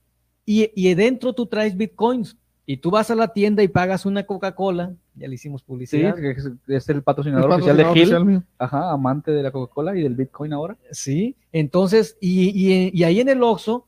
[0.46, 4.24] y, y dentro tú traes bitcoins y tú vas a la tienda y pagas una
[4.24, 6.16] Coca-Cola, ya le hicimos publicidad.
[6.16, 10.02] Sí, es, es el, patrocinador el, oficial de Gil, ajá, amante de la Coca-Cola y
[10.02, 10.76] del Bitcoin ahora.
[10.90, 13.86] Sí, entonces, y, y, y ahí en el Oxxo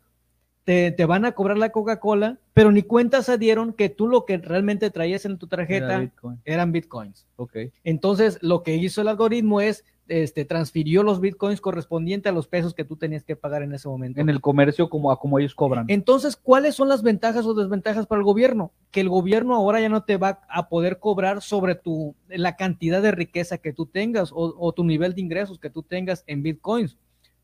[0.64, 4.24] te, te, van a cobrar la Coca-Cola, pero ni cuenta se dieron que tú lo
[4.24, 6.40] que realmente traías en tu tarjeta Era Bitcoin.
[6.44, 7.26] eran Bitcoins.
[7.36, 7.72] Okay.
[7.84, 12.74] Entonces, lo que hizo el algoritmo es este, transfirió los bitcoins correspondientes a los pesos
[12.74, 14.20] que tú tenías que pagar en ese momento.
[14.20, 15.86] En el comercio como a como ellos cobran.
[15.88, 18.72] Entonces, ¿cuáles son las ventajas o desventajas para el gobierno?
[18.90, 23.02] Que el gobierno ahora ya no te va a poder cobrar sobre tu, la cantidad
[23.02, 26.42] de riqueza que tú tengas o, o tu nivel de ingresos que tú tengas en
[26.42, 26.96] bitcoins.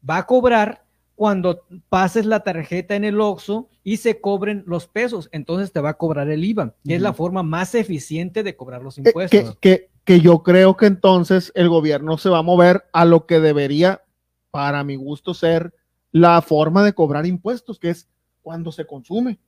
[0.09, 0.85] Va a cobrar
[1.15, 5.91] cuando pases la tarjeta en el OXXO y se cobren los pesos, entonces te va
[5.91, 6.97] a cobrar el IVA, que uh -huh.
[6.97, 9.51] es la forma más eficiente de cobrar los impuestos.
[9.51, 13.05] Eh, que, que, que yo creo que entonces el gobierno se va a mover a
[13.05, 14.03] lo que debería,
[14.51, 15.75] para mi gusto, ser
[16.13, 18.09] la forma de cobrar impuestos, que es
[18.43, 19.39] cuando se consume.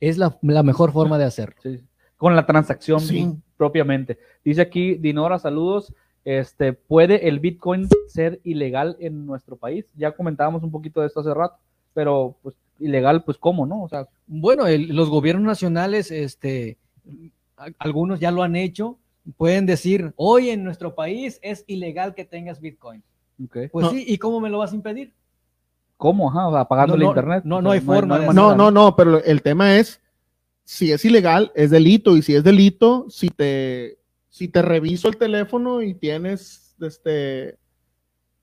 [0.00, 1.56] Es la, la mejor forma de hacerlo.
[1.62, 1.80] Sí.
[2.16, 3.32] Con la transacción sí.
[3.56, 4.18] propiamente.
[4.44, 5.94] Dice aquí, Dinora, saludos.
[6.24, 9.86] Este, ¿Puede el Bitcoin ser ilegal en nuestro país?
[9.96, 11.58] Ya comentábamos un poquito de esto hace rato,
[11.94, 13.82] pero pues ilegal, pues cómo, ¿no?
[13.82, 16.78] O sea, bueno, el, los gobiernos nacionales, este,
[17.78, 18.98] algunos ya lo han hecho,
[19.36, 23.02] pueden decir, hoy en nuestro país es ilegal que tengas Bitcoin.
[23.46, 23.68] Okay.
[23.68, 23.90] Pues No.
[23.90, 25.14] sí, ¿y cómo me lo vas a impedir?
[25.96, 26.30] ¿Cómo?
[26.30, 27.44] Ajá, apagando No, el internet.
[27.44, 28.32] no, no hay forma de manera.
[28.32, 30.00] No, no, no, pero el tema es,
[30.64, 33.98] si es ilegal, es delito, y si es delito, si te,
[34.28, 37.58] si te reviso el teléfono y tienes este,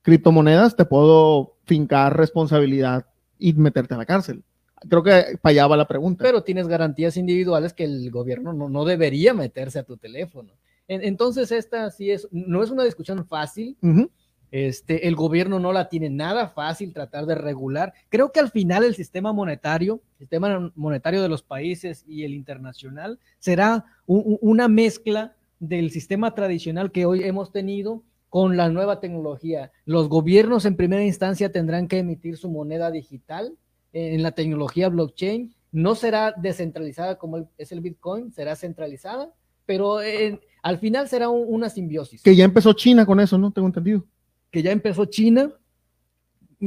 [0.01, 3.05] criptomonedas, te puedo fincar responsabilidad
[3.37, 4.43] y meterte a la cárcel.
[4.87, 6.23] Creo que para allá va la pregunta.
[6.23, 10.53] Pero tienes garantías individuales que el gobierno no, no debería meterse a tu teléfono.
[10.89, 13.77] En- entonces, esta sí es, no es una discusión fácil.
[13.81, 14.09] Ujú.
[14.51, 17.93] Este, el gobierno no la tiene nada fácil tratar de regular.
[18.09, 22.33] Creo que al final el sistema monetario, el sistema monetario de los países y el
[22.33, 28.69] internacional será un- un- una mezcla del sistema tradicional que hoy hemos tenido con la
[28.69, 29.71] nueva tecnología.
[29.85, 33.53] Los gobiernos en primera instancia tendrán que emitir su moneda digital
[33.93, 35.53] en la tecnología blockchain.
[35.71, 39.31] No será descentralizada como es el Bitcoin, será centralizada,
[39.67, 43.51] pero en- al final será un- una simbiosis Que ya empezó China con eso, ¿no?
[43.51, 44.03] Tengo entendido.
[44.51, 45.51] que ya empezó China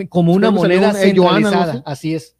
[0.09, 1.13] como una moneda un- eh,
[1.85, 2.15] así.
[2.15, 2.37] Es.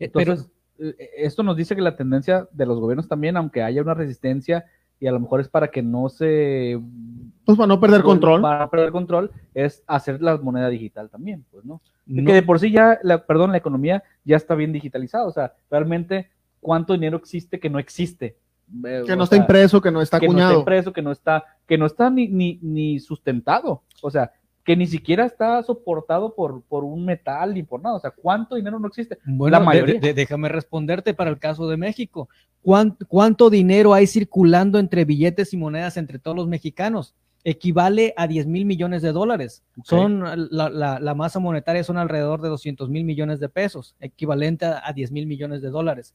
[0.00, 3.62] Eh, Pero Entonces, eh, esto nos dice que la tendencia de los gobiernos también, aunque
[3.62, 4.66] haya una resistencia,
[5.00, 6.78] y a lo mejor es para que no se...
[7.44, 8.42] Pues para no perder control.
[8.42, 11.80] Para no perder control, es hacer la moneda digital también, pues, ¿no?
[12.06, 15.30] no- Que de por sí ya, la, perdón, la economía ya está bien digitalizada, o
[15.32, 18.36] sea, realmente, ¿cuánto dinero existe que no existe?
[18.84, 20.50] Eh, Que no está sea, impreso, que no está que no acuñado.
[20.50, 24.32] está impreso, que no está, que no está ni, ni, ni sustentado, o sea,
[24.64, 28.56] que ni siquiera está soportado por, por un metal ni por nada, o sea, ¿cuánto
[28.56, 29.16] dinero no existe?
[29.24, 29.98] Bueno, la mayoría.
[29.98, 32.28] de- déjame responderte para el caso de México.
[32.62, 37.14] ¿Cuán- ¿Cuánto dinero hay circulando entre billetes y monedas entre todos los mexicanos?
[37.44, 39.62] Equivale a 10 mil millones de dólares.
[39.84, 44.66] Son la, la- la masa monetaria son alrededor de 200 mil millones de pesos, equivalente
[44.66, 46.14] a, a 10 mil millones de dólares.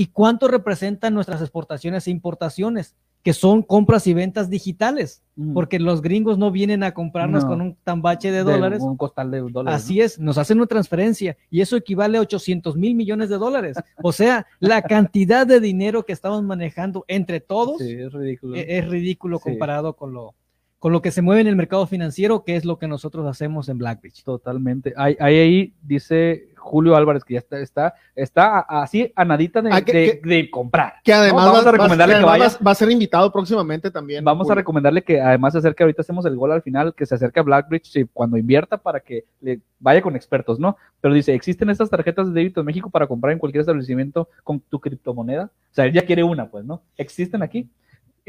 [0.00, 2.96] ¿Y cuánto representan nuestras exportaciones e importaciones?
[3.22, 5.52] Que son compras y ventas digitales, Mm.
[5.52, 7.50] porque los gringos no vienen a comprarnos No.
[7.50, 8.80] con un tambache de De dólares.
[8.80, 9.82] Un costal de dólares.
[9.82, 13.76] Así es, nos hacen una transferencia y eso equivale a 800 mil millones de dólares.
[14.02, 17.44] O sea, la cantidad de dinero que estamos manejando entre ¿no?
[17.46, 18.56] todos Sí, es ridículo.
[18.56, 19.50] e- es, ridículo Sí.
[19.50, 20.32] comparado con lo,
[20.80, 23.68] con lo que se mueve en el mercado financiero, que es lo que nosotros hacemos
[23.68, 24.24] en Blackbridge.
[24.24, 24.92] Totalmente.
[24.96, 29.70] Ahí, ahí, ahí dice Julio Álvarez que ya está, está, está así a nadita de,
[29.72, 30.94] Ah, que- de- de comprar.
[31.04, 32.58] Que además, No, vamos va- a recomendarle va- que vaya.
[32.66, 34.24] va, a ser invitado próximamente también.
[34.24, 37.14] Vamos a recomendarle que además se acerque, ahorita hacemos el gol al final, que se
[37.14, 40.76] acerque a Blackbridge sí, cuando invierta para que le vaya con expertos, ¿no?
[41.02, 44.60] Pero dice, ¿existen estas tarjetas de débito en México para comprar en cualquier establecimiento con
[44.60, 45.44] tu criptomoneda?
[45.44, 46.80] O sea, él ya quiere una, pues, ¿no?
[46.96, 47.68] ¿Existen aquí?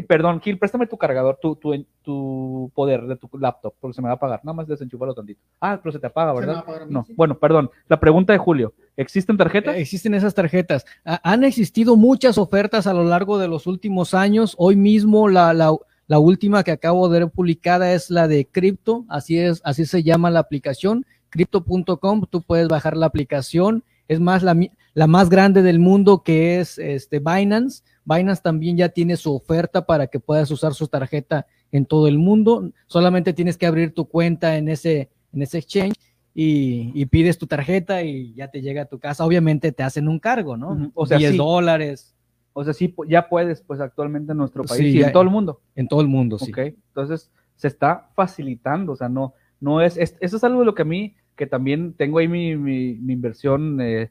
[0.02, 4.02] Y perdón, Gil, préstame tu cargador, tu, tu, tu poder de tu laptop, porque se
[4.02, 4.40] me va a apagar.
[4.44, 5.40] Nada más desenchúfalo tantito.
[5.60, 6.64] Ah, pero se te apaga, Se me va a ¿verdad?
[6.64, 7.14] apagar a mí, No, sí.
[7.16, 7.70] bueno, perdón.
[7.88, 9.76] La pregunta de Julio, ¿existen tarjetas?
[9.76, 10.86] Eh, Existen esas tarjetas.
[11.06, 14.56] Ha- han existido muchas ofertas a lo largo de los últimos años.
[14.58, 15.76] Hoy mismo la, la-
[16.08, 19.06] la última que acabo de ver publicada es la de Crypto.
[19.08, 21.06] Así es, así se llama la aplicación.
[21.30, 22.26] Crypto.com.
[22.30, 23.84] Tú puedes bajar la aplicación.
[24.08, 24.58] Es más, la,
[24.94, 27.84] la más grande del mundo que es este, Binance.
[28.14, 32.18] Binance también ya tiene su oferta para que puedas usar su tarjeta en todo el
[32.18, 32.72] mundo.
[32.88, 35.96] Solamente tienes que abrir tu cuenta en ese, en ese exchange
[36.34, 39.26] y, y pides tu tarjeta y ya te llega a tu casa.
[39.26, 40.92] Obviamente te hacen un cargo, ¿no?
[40.94, 41.38] O sea, 10 sí.
[41.38, 42.16] dólares
[42.54, 45.24] O sea, sí, ya puedes, pues actualmente en nuestro país Sí, y ya- en todo
[45.24, 45.62] el mundo.
[45.76, 46.52] en todo el mundo, sí.
[46.52, 50.66] Ok, entonces se está facilitando, o sea, no, no es, es- eso es algo de
[50.66, 54.10] lo que a mí, que también tengo ahí mi, mi, mi inversión eh,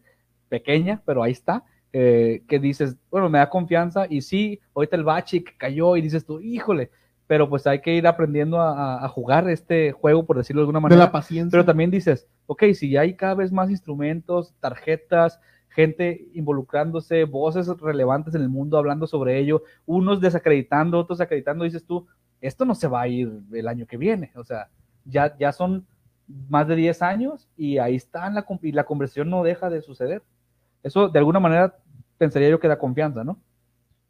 [0.49, 5.05] pequeña, pero ahí está, eh, que dices, bueno, me da confianza y sí, ahorita el
[5.05, 6.91] bache que cayó y dices tú, híjole,
[7.27, 10.83] pero pues hay que ir aprendiendo a, jugar este juego, por decirlo de alguna De
[10.83, 11.05] manera.
[11.05, 11.51] la paciencia.
[11.51, 17.69] Pero también dices, ok, si ya hay cada vez más instrumentos, tarjetas, gente involucrándose, voces
[17.81, 22.07] relevantes en el mundo hablando sobre ello, unos desacreditando, otros acreditando, dices tú,
[22.41, 24.33] esto no se va a ir el año que viene.
[24.35, 24.69] O sea,
[25.05, 25.87] ya, ya son
[26.49, 30.23] más de 10 años y ahí está la, y la conversión no deja de suceder.
[30.83, 31.77] Eso de alguna manera
[32.19, 33.39] pensaría yo que da confianza, ¿no?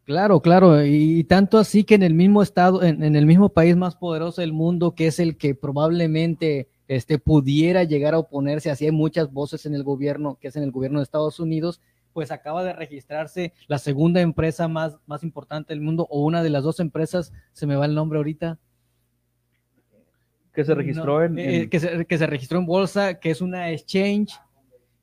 [0.04, 3.76] Claro, claro, y, tanto así que en el mismo estado, en, en el mismo país
[3.76, 8.86] más poderoso del mundo, que es el que probablemente este, pudiera llegar a oponerse, así
[8.86, 11.80] hay muchas voces en el gobierno, que es en el gobierno de Estados Unidos,
[12.12, 16.50] pues acaba de registrarse la segunda empresa más, más importante del mundo, o una de
[16.50, 18.58] las dos empresas, se me va el nombre ahorita.
[20.52, 21.38] Que se registró No, en...
[21.38, 24.32] eh, en- que, se, que se registró en bolsa, que es una exchange,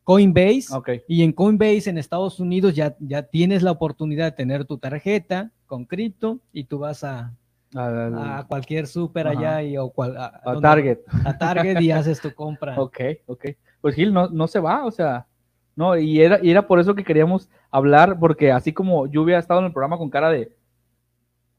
[0.08, 0.68] Coinbase.
[1.10, 5.51] Y en Coinbase en Estados Unidos ya, ya tienes la oportunidad de tener tu tarjeta
[5.66, 7.34] con cripto y tú vas a,
[7.76, 9.38] al- a cualquier súper Ajá.
[9.38, 10.99] allá y, o cual- a, Target.
[11.26, 12.76] a Target y haces tu compra.
[12.82, 13.45] Ok, ok.
[13.82, 15.28] Pues Gil, no, no se va, o sea,
[15.76, 19.39] no, y era, y era por eso que queríamos hablar, porque así como Lluvia ha
[19.41, 20.55] estado en el programa con cara de,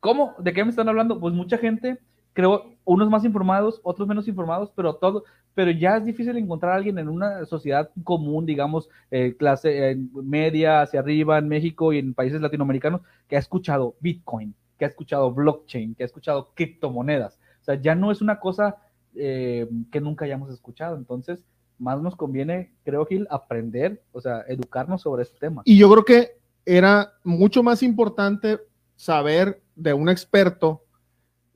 [0.00, 0.34] ¿Cómo?
[0.38, 1.20] ¿De qué me están hablando?
[1.20, 1.98] Pues mucha gente,
[2.38, 5.24] creo, unos más informados, otros menos informados, pero todo,
[5.54, 9.98] pero ya es difícil encontrar a alguien en una sociedad común, digamos, eh, clase eh,
[10.22, 14.88] media hacia arriba en México y en países latinoamericanos, que ha escuchado Bitcoin, que ha
[14.88, 17.40] escuchado blockchain, que ha escuchado criptomonedas.
[17.60, 18.76] O sea, ya no es una cosa
[19.16, 20.96] eh, que nunca hayamos escuchado.
[20.96, 21.42] Entonces,
[21.76, 25.62] más nos conviene, creo, Gil, aprender, o sea, educarnos sobre este tema.
[25.64, 28.60] Y yo creo que era mucho más importante
[28.94, 30.84] saber de un experto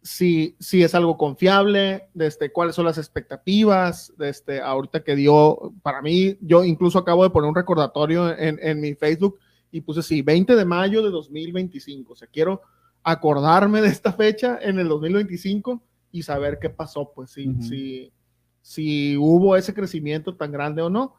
[0.02, 6.02] si, si es algo confiable, este, cuáles son las expectativas, este, ahorita que dio, para
[6.02, 9.38] mí, yo incluso acabo de poner un recordatorio en, en mi Facebook
[9.70, 12.62] y puse sí, 20 de mayo de 2025, o sea, quiero
[13.02, 18.12] acordarme de esta fecha en el 2025 y saber qué pasó, pues si, si,
[18.60, 21.16] si hubo ese crecimiento tan grande o no.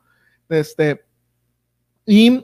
[0.50, 1.04] Este,
[2.06, 2.44] y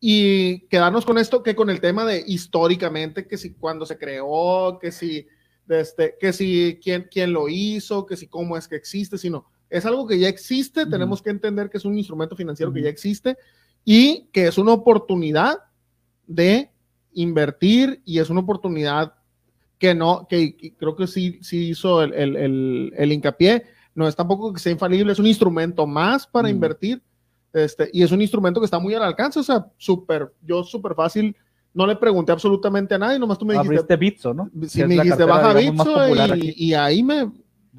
[0.00, 4.78] y quedarnos con esto que con el tema de históricamente, que si cuando se creó,
[4.80, 5.26] que si,
[5.68, 9.84] este, que si quién, quién lo hizo, que si cómo es que existe, sino es
[9.84, 13.36] algo que ya existe, tenemos que entender que es un instrumento financiero que ya existe
[13.84, 15.58] y que es una oportunidad
[16.26, 16.70] de
[17.12, 19.14] invertir y es una oportunidad
[19.78, 23.64] que no, que, creo que sí, sí hizo el, el, el, hincapié,
[23.94, 27.02] no es tampoco que sea infalible, es un instrumento más para invertir
[27.52, 30.94] este, y es un instrumento que está muy al alcance, o sea, súper, yo súper
[30.94, 31.36] fácil,
[31.78, 33.76] no le pregunté absolutamente a nadie, nomás tú me dijiste.
[33.76, 34.50] Abriste Bitso, ¿no?
[34.66, 37.30] Sí, me dijiste baja Bitso y, y, ahí me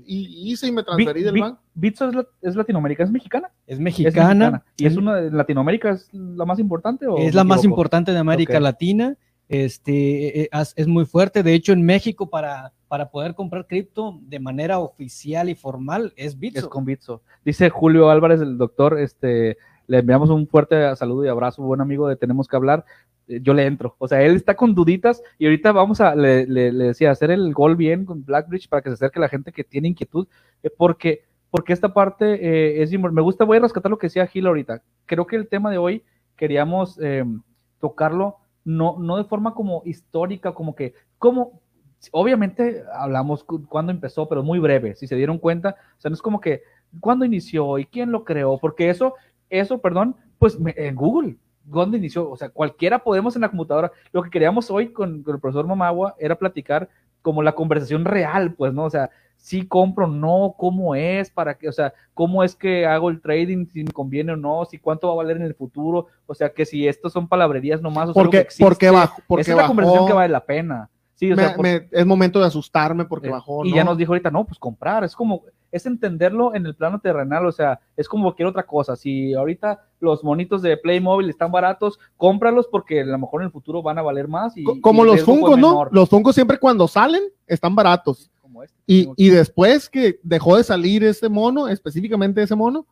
[0.05, 1.59] y hice y me transferí del banco.
[1.73, 3.51] ¿Bitso es, es, latinoamericana, es mexicana?
[3.67, 4.63] Es mexicana.
[4.77, 7.07] ¿Y es una de Latinoamérica, es la más importante?
[7.07, 9.17] O es la más importante de América Latina.
[9.49, 11.43] Este, e, e, es muy fuerte.
[11.43, 16.39] De hecho, en México, para, para poder comprar cripto de manera oficial y formal, es
[16.39, 16.59] Bitso.
[16.59, 17.21] Es con Bitso.
[17.43, 22.07] Dice Julio Álvarez, el doctor, este, le enviamos un fuerte saludo y abrazo, buen amigo
[22.07, 22.85] de Tenemos que hablar.
[23.29, 23.95] Eh, yo le entro.
[23.99, 27.75] O sea, él está con duditas y ahorita vamos a, le, decía, hacer el gol
[27.75, 30.27] bien con Blackbridge para que se acerque la gente que tiene inquietud,
[30.63, 34.27] eh, porque, porque esta parte eh, es, me gusta, voy a rescatar lo que decía
[34.27, 34.81] Gil ahorita.
[35.05, 36.03] Creo que el tema de hoy
[36.35, 36.99] queríamos
[37.79, 41.61] tocarlo no, no de forma como histórica, como que, como,
[42.11, 46.21] obviamente hablamos cuando empezó, pero muy breve, si se dieron cuenta, o sea, no es
[46.21, 46.61] como que,
[46.99, 48.57] ¿cuándo inició y quién lo creó?
[48.57, 49.15] Porque eso,
[49.49, 51.37] eso, perdón, pues en Google,
[51.69, 52.29] ¿dónde inició?
[52.29, 53.91] O sea, cualquiera podemos en la computadora.
[54.11, 56.89] Lo que queríamos hoy con, el profesor Mamagua era platicar
[57.21, 58.85] como la conversación real, pues, ¿no?
[58.85, 63.09] O sea, si compro, no, cómo es, para qué, o sea, cómo es que hago
[63.09, 66.07] el trading, si me conviene o no, si cuánto va a valer en el futuro,
[66.25, 69.51] o sea, que si estos son palabrerías nomás, o sea, porque, porque bajo, porque Esa
[69.51, 70.89] es la conversación que vale la pena.
[71.19, 71.53] Sí, o sea,
[71.91, 73.65] es momento de asustarme porque eh, bajó.
[73.65, 77.01] Y ya nos dijo ahorita, no, pues comprar, es como, es entenderlo en el plano
[77.01, 78.95] terrenal, o sea, es como cualquier otra cosa.
[78.95, 83.51] Si ahorita los monitos de Playmobil están baratos, cómpralos porque a lo mejor en el
[83.51, 84.55] futuro van a valer más.
[84.55, 85.89] Y, como los Funkos, ¿no?
[85.91, 88.31] Los Funkos siempre cuando salen están baratos.
[88.63, 92.87] Este, y, y, después que dejó de salir ese mono, específicamente ese mono,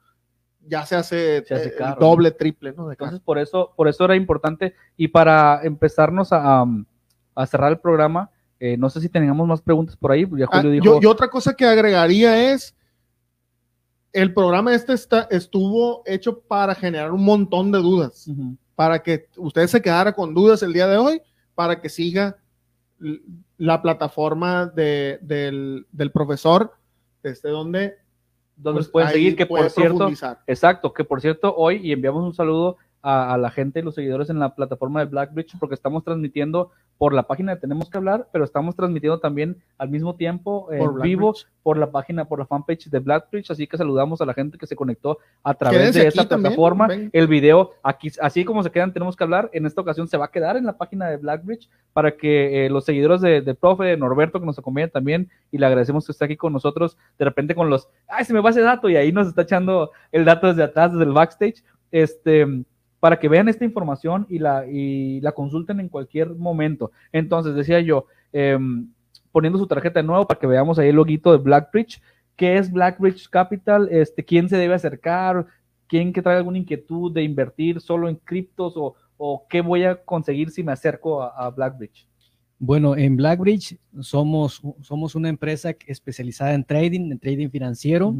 [0.65, 2.91] ya se hace, eh, doble, triple, ¿no?
[2.91, 4.73] Entonces, por eso, por eso era importante.
[4.97, 6.65] Y para empezarnos a, a
[7.45, 10.25] cerrar el programa, eh, no sé si teníamos más preguntas por ahí.
[10.38, 12.75] Ya ah, yo, otra cosa que agregaría es,
[14.13, 18.29] el programa este está, estuvo hecho para generar un montón de dudas,
[18.75, 21.21] para que usted se quedara con dudas el día de hoy,
[21.53, 22.38] para que siga
[23.57, 26.73] la plataforma de, del, del, profesor,
[27.21, 27.95] este, donde
[28.57, 30.09] donde pues, pueden seguir, que por cierto,
[30.47, 32.77] exacto, que por cierto, hoy, y enviamos un saludo
[33.09, 37.13] a, la gente y los seguidores en la plataforma de Blackbridge porque estamos transmitiendo por
[37.13, 41.33] la página de Tenemos que hablar, pero estamos transmitiendo también al mismo tiempo en vivo
[41.63, 44.67] por la página, por la fanpage de Blackbridge, así que saludamos a la gente que
[44.67, 46.89] se conectó a través de esta plataforma.
[47.13, 50.25] El video, aquí, así como se quedan, tenemos que hablar, en esta ocasión se va
[50.25, 53.85] a quedar en la página de Blackbridge para que eh, los seguidores de, de, profe,
[53.85, 57.23] de Norberto, que nos acompañan también, y le agradecemos que esté aquí con nosotros, de
[57.23, 60.25] repente con los, ay, se me va ese dato, y ahí nos está echando el
[60.25, 62.65] dato desde atrás, desde el backstage, este
[62.99, 66.91] para que vean esta información y la, y la consulten en cualquier momento.
[67.11, 68.89] Entonces, decía yo, em,
[69.31, 72.01] poniendo su tarjeta de nuevo para que veamos ahí el loguito de Blackbridge.
[72.35, 73.87] ¿Qué es Blackbridge Capital?
[73.91, 75.45] Este, ¿Quién se debe acercar?
[75.87, 80.03] ¿Quién que trae alguna inquietud de invertir solo en criptos o, o qué voy a
[80.03, 82.07] conseguir si me acerco a, Blackbridge?
[82.59, 88.15] Bueno, en Blackbridge somos, somos una empresa especializada en trading, en trading financiero.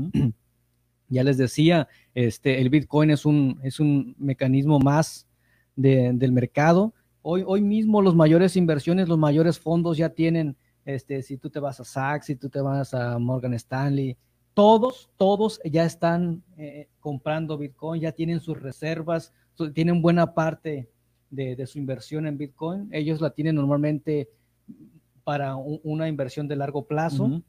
[1.10, 5.28] Ya les decía, este, el Bitcoin es un, es un mecanismo más
[5.76, 6.94] del mercado.
[7.22, 10.56] Hoy, hoy mismo los mayores inversiones, los mayores fondos ya tienen,
[10.86, 14.18] este, si tú te vas a Saks, si tú te vas a Morgan Stanley,
[14.54, 19.32] todos, todos ya están eh, comprando Bitcoin, ya tienen sus reservas,
[19.74, 20.90] tienen buena parte
[21.30, 22.90] de, de, su inversión en Bitcoin.
[22.92, 24.30] Ellos la tienen normalmente
[25.24, 27.44] para una inversión de largo plazo.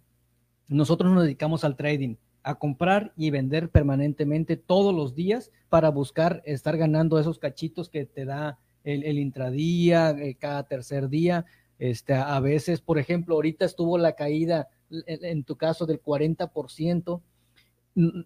[0.66, 6.42] Nosotros nos dedicamos al trading, a comprar y vender permanentemente todos los días para buscar
[6.44, 11.44] estar ganando esos cachitos que te da el, intradía, eh, cada tercer día.
[11.78, 17.20] Este, a veces, por ejemplo, ahorita estuvo la caída, en, tu caso, del 40%.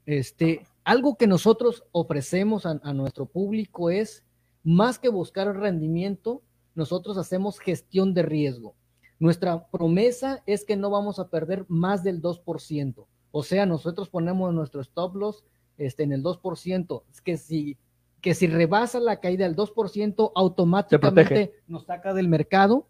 [0.07, 4.25] Este, algo que nosotros ofrecemos a, nuestro público es,
[4.63, 6.43] más que buscar rendimiento,
[6.75, 8.75] nosotros hacemos gestión de riesgo.
[9.19, 13.07] Nuestra promesa es que no vamos a perder más del 2%.
[13.33, 15.45] O sea, nosotros ponemos nuestro stop loss
[15.79, 17.03] este, en el 2%.
[17.11, 17.77] Es que si
[18.23, 22.87] que si rebasa la caída del 2%, automáticamente nos saca del mercado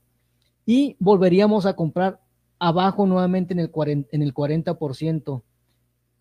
[0.66, 2.20] y volveríamos a comprar
[2.59, 4.09] abajo nuevamente en el 40%.
[4.12, 5.43] En el 40%.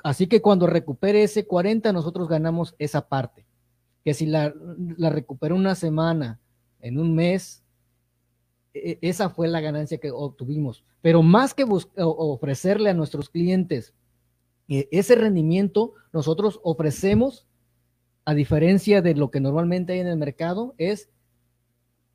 [0.03, 3.45] Así que cuando recupere ese 40, nosotros ganamos esa parte.
[4.03, 4.53] Que si la,
[4.97, 6.39] la recupera una semana,
[6.79, 7.63] en un mes,
[8.73, 10.85] e, esa fue la ganancia que obtuvimos.
[11.01, 11.65] Pero más que
[11.97, 13.93] ofrecerle a nuestros clientes
[14.71, 17.45] eh, ese rendimiento, nosotros ofrecemos
[18.23, 21.09] a diferencia de lo que normalmente hay en el mercado, es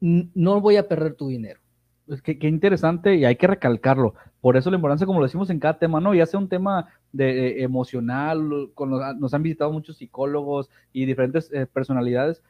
[0.01, 1.61] no voy a perder tu dinero.
[2.07, 4.15] Pues qué, interesante y hay que recalcarlo.
[4.41, 6.15] Por eso la importancia, como lo decimos en cada tema, ¿no?
[6.15, 8.49] Ya sea un tema de, emocional,
[9.19, 12.43] nos han visitado muchos psicólogos y diferentes eh, personalidades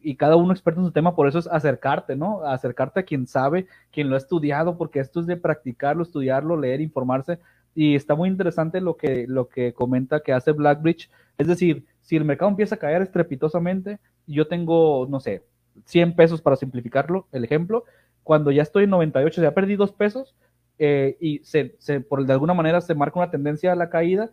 [0.00, 2.44] y cada uno experto en su tema, por eso es acercarte, ¿no?
[2.44, 6.80] Acercarte a quien sabe, quien lo ha estudiado, porque esto es de practicarlo, estudiarlo, leer,
[6.80, 7.38] informarse.
[7.74, 11.10] Y está muy interesante lo que, lo que comenta que hace Blackbridge.
[11.38, 15.44] Es decir, si el mercado empieza a caer estrepitosamente, yo tengo, no sé,
[15.84, 17.84] 100 pesos para simplificarlo, el ejemplo,
[18.22, 20.34] cuando ya estoy en 98, ya perdí dos pesos
[20.78, 21.76] eh, y se,
[22.08, 24.30] por de alguna manera se marca una tendencia a la caída,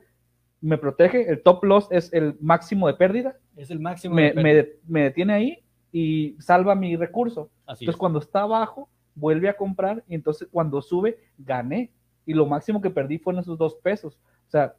[0.61, 3.37] me protege, el top loss es el máximo de pérdida.
[3.55, 7.49] Es el máximo me, Me, detiene ahí y salva mi recurso.
[7.67, 11.91] entonces cuando está abajo, vuelve a comprar y entonces cuando sube, gané.
[12.27, 14.19] Y lo máximo que perdí fueron esos dos pesos.
[14.47, 14.75] O sea,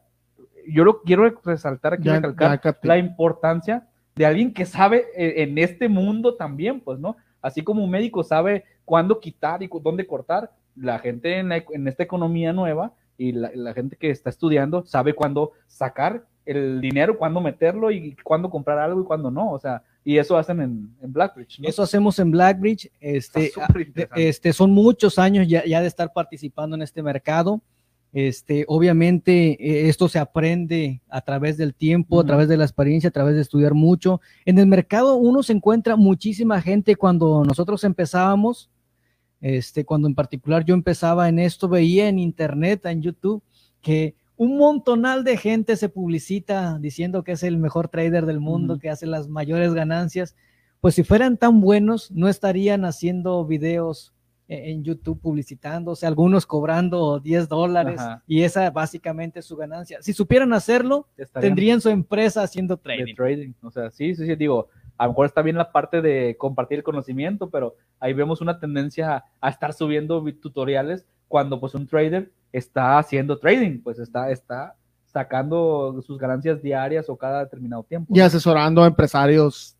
[0.68, 5.88] yo lo quiero resaltar aquí, recalcar la importancia de alguien que sabe eh, en este
[5.88, 7.16] mundo también, pues, ¿no?
[7.40, 11.53] Así como un médico sabe cuándo quitar y dónde cortar, la gente en,
[11.88, 17.40] esta economía nueva y la, gente que está estudiando sabe cuándo sacar el dinero, cuándo
[17.40, 19.51] meterlo y cuándo comprar algo y cuándo no.
[19.51, 21.61] O sea, y eso hacen en, Blackbridge.
[21.62, 22.90] Eso hacemos en Blackbridge.
[22.98, 23.52] Este,
[24.16, 27.61] este, son muchos años ya, ya de estar participando en este mercado.
[28.14, 33.09] Este, obviamente eh, esto se aprende a través del tiempo, a través de la experiencia,
[33.09, 34.22] a través de estudiar mucho.
[34.46, 38.70] En el mercado uno se encuentra muchísima gente cuando nosotros empezábamos,
[39.42, 43.42] este, cuando en particular yo empezaba en esto, veía en internet, en YouTube,
[43.82, 48.78] que un montonal de gente se publicita diciendo que es el mejor trader del mundo,
[48.78, 50.36] que hace las mayores ganancias.
[50.80, 54.14] Pues si fueran tan buenos, no estarían haciendo videos
[54.47, 60.01] e-, en YouTube publicitándose, algunos cobrando 10 dólares y esa básicamente es su ganancia.
[60.03, 61.09] Si supieran hacerlo,
[61.41, 63.16] tendrían su empresa haciendo trading.
[63.16, 63.53] trading.
[63.62, 66.78] O sea, sí, sí, sí, digo, a lo mejor está bien la parte de compartir
[66.78, 72.33] el conocimiento, pero ahí vemos una tendencia a, estar subiendo tutoriales cuando pues un trader
[72.53, 74.74] está haciendo trading, pues está, está
[75.07, 78.12] sacando sus ganancias diarias o cada determinado tiempo.
[78.14, 79.76] Y asesorando a empresarios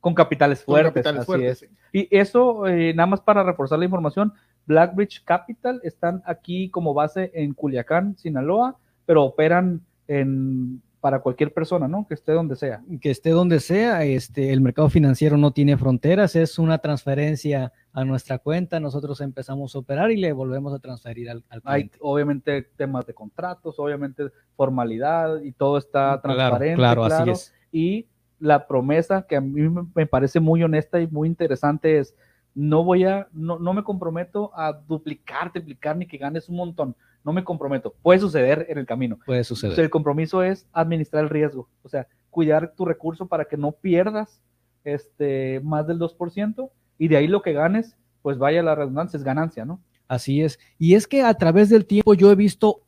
[0.00, 1.06] con capitales fuertes.
[1.06, 1.66] así Es.
[1.92, 4.32] Y eso, eh, nada más para reforzar la información,
[4.66, 11.88] Blackbridge Capital están aquí como base en Culiacán, Sinaloa, pero operan en, para cualquier persona,
[11.88, 12.06] ¿no?
[12.06, 12.82] Que esté donde sea.
[13.00, 18.04] Que esté donde sea, este, el mercado financiero no tiene fronteras, es una transferencia a
[18.04, 21.60] nuestra cuenta, nosotros empezamos a operar y le volvemos a transferir al, cliente.
[21.64, 26.76] Hay obviamente temas de contratos, obviamente formalidad y todo está transparente.
[26.76, 27.54] Claro, claro, así es.
[27.72, 28.06] Y
[28.38, 32.14] la promesa que a mí me parece muy honesta y muy interesante es,
[32.54, 36.96] no voy a, no, no me comprometo a duplicar, triplicar ni que ganes un montón.
[37.24, 37.94] No me comprometo.
[38.02, 39.18] Puede suceder en el camino.
[39.26, 39.78] Puede suceder.
[39.78, 41.68] el compromiso es administrar el riesgo.
[41.82, 44.40] O sea, cuidar tu recurso para que no pierdas
[44.84, 46.70] este, más del 2%
[47.00, 49.80] y de ahí lo que ganes, pues vaya la redundancia, es ganancia, ¿no?
[50.06, 50.60] Así es.
[50.78, 52.82] Y es que a través del tiempo yo he visto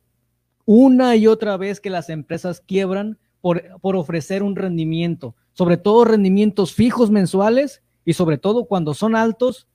[0.63, 6.05] una y otra vez que las empresas quiebran por, por ofrecer un rendimiento sobre todo
[6.05, 9.67] rendimientos fijos mensuales y sobre todo cuando son altos,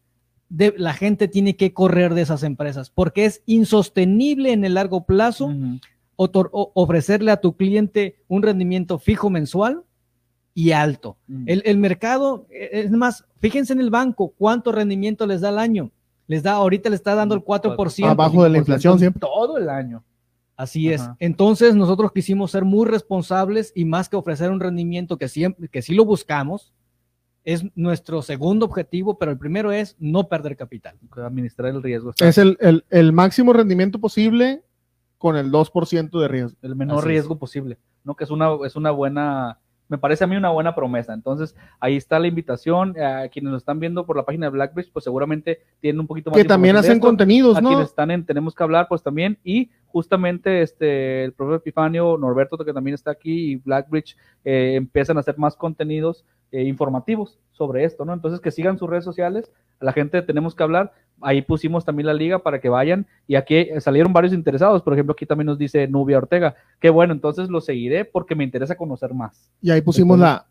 [0.51, 5.53] la gente tiene que correr de esas empresas porque es insostenible en el largo plazo
[6.17, 9.85] ofrecerle a tu cliente un rendimiento fijo mensual
[10.59, 11.17] y alto.
[11.47, 15.93] el, mercado, e, es más, fíjense en el banco, cuánto rendimiento les da al año.
[16.27, 18.11] Les da, ahorita le está dando el 4%.
[18.11, 19.21] Abajo de la inflación siempre.
[19.21, 20.03] Todo el año.
[20.57, 21.09] Así es.
[21.21, 25.81] Entonces nosotros quisimos ser muy responsables y más que ofrecer un rendimiento que, siempre, que
[25.81, 26.73] sí lo buscamos,
[27.45, 30.97] es nuestro segundo objetivo, pero el primero es no perder capital.
[31.13, 32.15] Administrar el riesgo.
[32.19, 34.65] Es el, el, el máximo rendimiento posible
[35.19, 36.59] con el 2% de riesgo.
[36.63, 38.17] El menor Así riesgo posible, ¿no?
[38.17, 41.15] Que es una, es una buena, me parece a mí una buena promesa.
[41.15, 42.95] Entonces, ahí está la invitación.
[43.01, 46.31] A quienes nos están viendo por la página de Blackbridge, pues seguramente tienen un poquito
[46.31, 47.07] más Que de también hacen esto.
[47.07, 47.69] contenidos, a ¿no?
[47.71, 52.59] quienes están en Tenemos que hablar, pues también, y justamente este, el profesor Epifanio, Norberto,
[52.59, 57.85] que también está aquí, y Blackbridge, eh, empiezan a hacer más contenidos eh, informativos sobre
[57.85, 58.13] esto, ¿no?
[58.13, 59.51] Entonces, que sigan sus redes sociales,
[59.81, 63.37] a la gente Tenemos que hablar, ahí pusimos también la liga para que vayan, y
[63.37, 67.13] aquí eh, salieron varios interesados, por ejemplo, aquí también nos dice Nubia Ortega, que bueno,
[67.13, 69.51] entonces lo seguiré porque me interesa conocer más.
[69.61, 70.47] Y ahí pusimos la,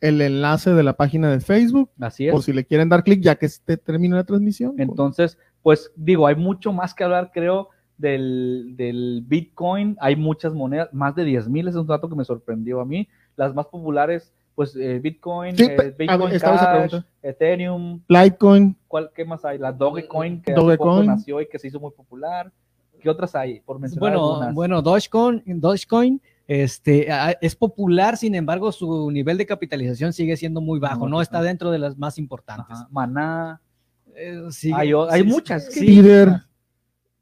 [0.00, 2.32] el enlace de la página de Facebook, Así es.
[2.32, 4.74] por si le quieren dar clic ya que se termine la transmisión.
[4.78, 7.68] Entonces, pues digo, hay mucho más que hablar, creo,
[7.98, 9.96] del, del Bitcoin.
[10.00, 13.08] Hay muchas monedas, más de 10 mil, es un dato que me sorprendió a mí.
[13.36, 16.94] Las más populares, pues eh, Bitcoin, Sí, eh, Bitcoin Cash.
[17.22, 19.58] Ethereum, Litecoin, ¿cuál, ¿qué más hay?
[19.58, 21.06] La Dogecoin, que Dogecoin.
[21.06, 22.52] nació y que se hizo muy popular.
[23.00, 23.60] ¿Qué otras hay?
[23.60, 24.54] Por mencionar Bueno, algunas.
[24.54, 27.08] bueno, Dogecoin, Dogecoin este,
[27.40, 31.70] es popular, sin embargo, su nivel de capitalización sigue siendo muy bajo, no está dentro
[31.70, 32.66] de las más importantes.
[32.68, 33.60] Ajá, Maná,
[34.14, 36.00] Eh, sigue- Hay o- hay sí, muchas, sí,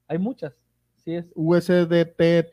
[0.08, 0.52] hay muchas.
[1.04, 1.24] Sí, es.
[1.36, 2.48] USDT,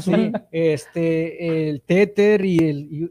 [0.00, 3.10] Sí, este, el Tether y el, y,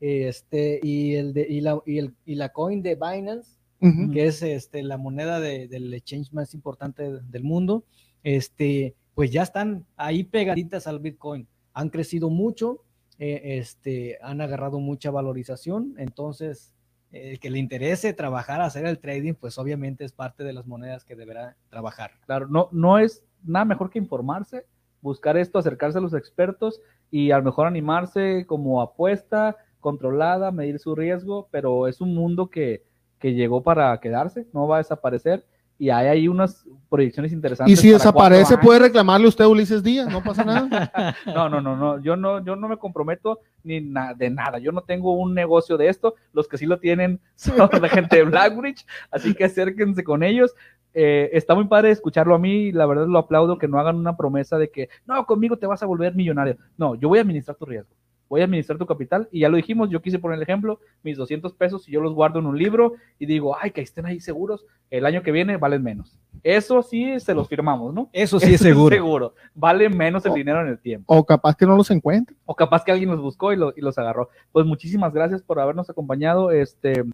[0.00, 4.10] este, y el, de, y, la, y, el, y la coin de Binance, Ujú.
[4.12, 7.84] que es este, la moneda de- del exchange más importante del mundo,
[8.22, 11.46] este, pues ya están ahí pegaditas al Bitcoin.
[11.74, 12.82] Han crecido mucho,
[13.18, 16.74] eh, este, han agarrado mucha valorización, entonces
[17.12, 21.04] el que le interese trabajar, hacer el trading, pues obviamente es parte de las monedas
[21.04, 22.12] que deberá trabajar.
[22.24, 24.64] Claro, no, no es nada mejor que informarse,
[25.02, 26.80] buscar esto, acercarse a los expertos
[27.10, 32.48] y a lo mejor animarse como apuesta controlada, medir su riesgo, pero es un mundo
[32.48, 32.84] que,
[33.18, 35.44] que llegó para quedarse, no va a desaparecer
[35.80, 37.72] y hay ahí unas proyecciones interesantes.
[37.72, 41.16] Y si desaparece, puede reclamarle usted a Ulises Díaz, no pasa nada.
[41.26, 44.72] No, no, no, no, yo no, yo no me comprometo ni na- de nada, yo
[44.72, 48.24] no tengo un negocio de esto, los que sí lo tienen son la gente de
[48.24, 50.54] Blackbridge, así que acérquense con ellos.
[50.92, 54.18] Eh, está muy padre escucharlo a mí, la verdad lo aplaudo que no hagan una
[54.18, 56.58] promesa de que no, conmigo te vas a volver millonario.
[56.76, 57.94] No, yo voy a administrar tu riesgo,
[58.30, 61.18] voy a administrar tu capital y ya lo dijimos, yo quise poner el ejemplo, mis
[61.18, 64.20] 200 pesos y yo los guardo en un libro y digo, ay, que estén ahí
[64.20, 66.16] seguros, el año que viene valen menos.
[66.44, 68.08] Eso sí se los firmamos, ¿no?
[68.12, 68.94] Eso sí es seguro.
[68.94, 69.34] seguro.
[69.54, 71.12] Vale menos el dinero en el tiempo.
[71.14, 72.36] O capaz que no los encuentre.
[72.46, 74.30] O capaz que alguien los buscó y, lo- y los agarró.
[74.52, 76.52] Pues muchísimas gracias por habernos acompañado.
[76.52, 77.04] Este,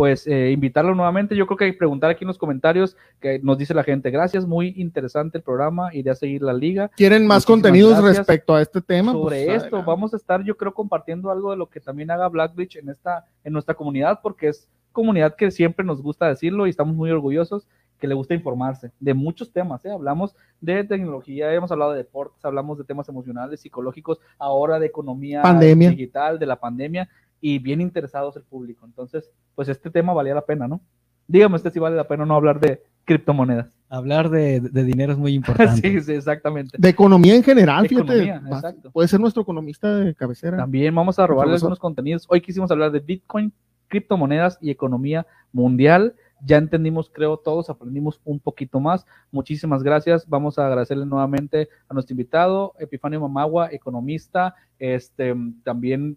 [0.00, 1.36] pues eh, invitarlo nuevamente.
[1.36, 4.10] Yo creo que hay que preguntar aquí en los comentarios que nos dice la gente.
[4.10, 5.94] Gracias, muy interesante el programa.
[5.94, 6.90] Iré a seguir la liga.
[6.96, 9.12] ¿Quieren más Muchísimas contenidos respecto a este tema?
[9.12, 12.30] Sobre Pues, esto vamos a estar, yo creo, compartiendo algo de lo que también haga
[12.30, 16.70] Blackbridge en esta, en nuestra comunidad, porque es comunidad que siempre nos gusta decirlo y
[16.70, 19.84] estamos muy orgullosos que le gusta informarse de muchos temas.
[19.84, 19.90] ¿eh?
[19.90, 25.42] Hablamos de tecnología, hemos hablado de deportes, hablamos de temas emocionales, psicológicos, ahora de economía
[25.42, 25.90] Pandemia.
[25.90, 27.10] digital, de la pandemia,
[27.40, 28.86] y bien interesados el público.
[28.86, 30.80] Entonces, pues este tema valía la pena, ¿no?
[31.26, 33.78] Dígame usted si vale la pena o no hablar de criptomonedas.
[33.88, 35.80] Hablar de, de dinero es muy importante.
[35.80, 36.76] sí, sí, exactamente.
[36.78, 38.24] De economía en general, fíjate.
[38.24, 38.90] Economía, exacto.
[38.90, 40.56] Puede ser nuestro economista de cabecera.
[40.56, 42.26] También vamos a robarle algunos contenidos.
[42.28, 43.52] Hoy quisimos hablar de Bitcoin,
[43.88, 46.14] criptomonedas y economía mundial.
[46.42, 49.06] Ya entendimos, creo, todos aprendimos un poquito más.
[49.30, 50.26] Muchísimas gracias.
[50.28, 54.54] Vamos a agradecerle nuevamente a nuestro invitado, Epifanio Mamagua, economista.
[54.78, 55.34] Este,
[55.64, 56.16] también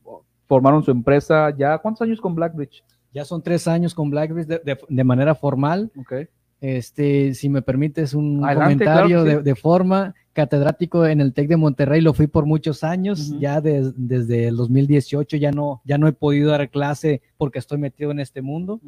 [0.54, 1.78] formaron su empresa ya.
[1.80, 2.84] ¿Cuántos años con Blackbridge?
[3.12, 5.92] Ya son tres años con BlackBerry de, de- de manera formal.
[5.98, 6.14] Ok.
[6.62, 9.36] Este, si me permites un Adelante, comentario claro sí.
[9.38, 13.40] de, de forma, catedrático en el TEC de Monterrey, lo fui por muchos años, Ujú.
[13.40, 17.80] ya des- desde el 2018 ya no, ya no he podido dar clase porque estoy
[17.80, 18.80] metido en este mundo.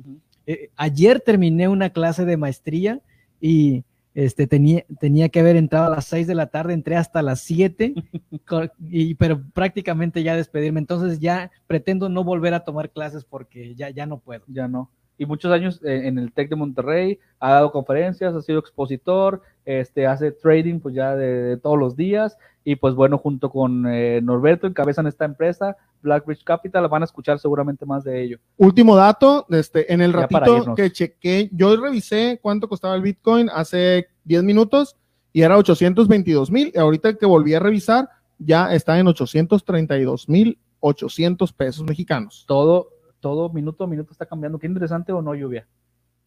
[0.47, 3.01] Eh, ayer terminé una clase de maestría
[3.41, 3.83] y
[4.15, 7.41] este, tenía, tenía que haber entrado a las 6 de la tarde, entré hasta las
[7.41, 7.93] 7,
[8.47, 10.79] co- y, pero prácticamente ya despedirme.
[10.79, 14.43] Entonces ya pretendo no volver a tomar clases porque ya, ya no puedo.
[14.47, 14.89] ya no.
[15.17, 19.41] Y muchos años eh, en el TEC de Monterrey, ha dado conferencias, ha sido expositor,
[19.65, 22.37] este, hace trading pues ya de, de todos los días
[22.67, 27.37] y pues bueno, junto con eh, Norberto encabezan esta empresa, Blackbridge Capital, van a escuchar
[27.37, 28.39] seguramente más de ello.
[28.57, 33.51] Último dato, este, en el Ya ratito que chequé, yo revisé cuánto costaba el Bitcoin
[33.53, 34.95] hace 10 minutos
[35.31, 36.71] y era 822 mil.
[36.73, 38.09] Y ahorita que volví a revisar,
[38.39, 42.45] ya está en 832 mil 800 pesos mexicanos.
[42.47, 42.89] Todo,
[43.25, 44.59] todo minuto a minuto está cambiando.
[44.59, 45.65] Qué interesante o no, Lluvia.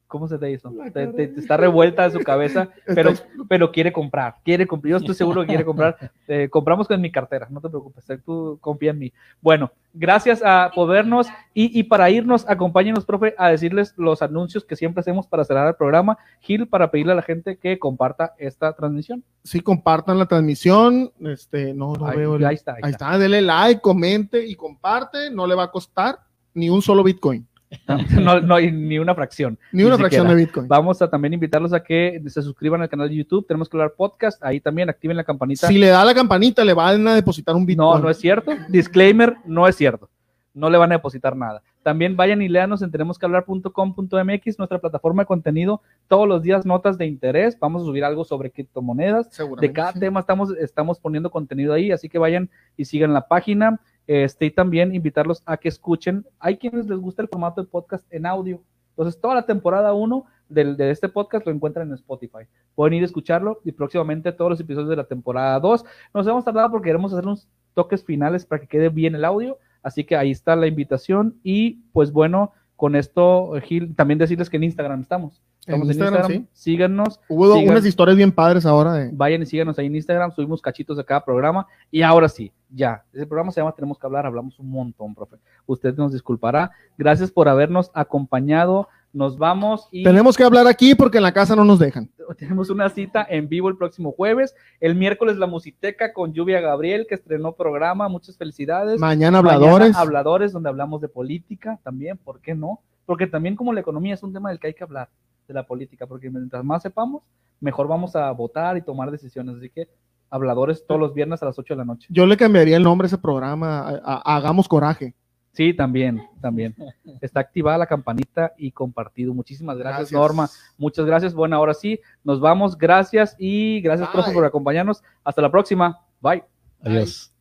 [0.08, 0.72] ¿Cómo se te hizo?
[0.92, 3.12] Te, está revuelta de su cabeza, pero,
[3.48, 4.90] pero quiere comprar, quiere comprar.
[4.92, 5.96] Yo estoy seguro que quiere comprar.
[6.26, 9.12] Eh, compramos con mi cartera, no te preocupes, tú confía en mí.
[9.40, 14.74] Bueno, gracias a podernos y, y para irnos, acompáñenos, profe, a decirles los anuncios que
[14.74, 16.18] siempre hacemos para cerrar el programa.
[16.40, 19.22] Gil, para pedirle a la gente que comparta esta transmisión.
[19.44, 21.12] Sí, compartan la transmisión.
[21.20, 22.34] Este, no, no Ahí, veo.
[22.36, 23.06] el- ahí está, ahí Ahí está.
[23.08, 25.30] está, dele like, comente y comparte.
[25.30, 26.18] No le va a costar
[26.58, 27.46] ni un solo Bitcoin.
[28.20, 29.58] No, no hay ni una fracción.
[29.72, 30.36] Ni una fracción siquiera.
[30.36, 30.68] de Bitcoin.
[30.68, 33.46] Vamos a también invitarlos a que se suscriban al canal de YouTube.
[33.46, 34.42] Tenemos que hablar podcast.
[34.42, 35.66] Ahí también activen la campanita.
[35.66, 37.86] Si le da la campanita, le van a depositar un Bitcoin.
[37.86, 38.52] No, no es cierto.
[38.68, 40.08] Disclaimer, no es cierto.
[40.54, 41.62] No le van a depositar nada.
[41.82, 45.80] También vayan y léanos en tenemosquehablar.com.mx, nuestra plataforma de contenido.
[46.08, 47.58] Todos los días notas de interés.
[47.58, 49.30] Vamos a subir algo sobre criptomonedas.
[49.60, 50.00] De cada sí.
[50.00, 53.80] tema estamos, estamos poniendo contenido ahí, así que vayan y sigan la página.
[54.08, 56.26] Este, y también invitarlos a que escuchen.
[56.40, 58.62] Hay quienes les gusta el formato de podcast en audio.
[58.90, 62.48] Entonces, toda la temporada 1 del, de este podcast lo encuentran en Spotify.
[62.74, 65.84] Pueden ir a escucharlo y próximamente todos los episodios de la temporada 2.
[66.14, 69.58] Nos hemos tardado porque queremos hacer unos toques finales para que quede bien el audio.
[69.82, 71.38] Así que ahí está la invitación.
[71.42, 75.42] Y pues bueno, con esto, Gil, también decirles que en Instagram estamos.
[75.66, 76.16] En En Instagram.
[76.16, 77.20] Instagram, Síganos.
[77.28, 79.10] Hubo unas historias bien padres ahora de.
[79.12, 81.66] Vayan y síganos ahí en Instagram, subimos cachitos de cada programa.
[81.90, 83.04] Y ahora sí, ya.
[83.12, 85.36] Ese programa se llama Tenemos que hablar, hablamos un montón, profe.
[85.66, 86.70] Usted nos disculpará.
[86.96, 88.88] Gracias por habernos acompañado.
[89.12, 92.10] Nos vamos y Tenemos que hablar aquí porque en la casa no nos dejan.
[92.38, 94.54] tenemos una cita en vivo el próximo jueves.
[94.80, 98.08] El miércoles la Musiteca con Lluvia Gabriel, que estrenó programa.
[98.08, 99.00] Muchas felicidades.
[99.00, 99.88] Mañana habladores.
[99.88, 102.80] Mañana habladores, donde hablamos de política también, ¿por qué no?
[103.06, 105.08] Porque también como la economía es un tema del que hay que hablar,
[105.48, 107.22] de la política, porque mientras más sepamos,
[107.60, 109.56] mejor vamos a votar y tomar decisiones.
[109.56, 109.88] Así que
[110.30, 112.06] habladores todos los viernes a las 8 de la noche.
[112.10, 113.80] Yo le cambiaría el nombre a ese programa.
[113.80, 115.14] a- a- Hagamos coraje.
[115.52, 116.76] Sí, también, también.
[117.20, 119.34] Está activada la campanita y compartido.
[119.34, 120.48] Muchísimas gracias, Norma.
[120.76, 121.34] Muchas gracias.
[121.34, 122.76] Bueno, ahora sí, nos vamos.
[122.78, 124.12] Gracias y gracias, Bye.
[124.12, 125.02] profe, por acompañarnos.
[125.24, 125.98] Hasta la próxima.
[126.20, 126.44] Bye.
[126.84, 127.32] Adiós.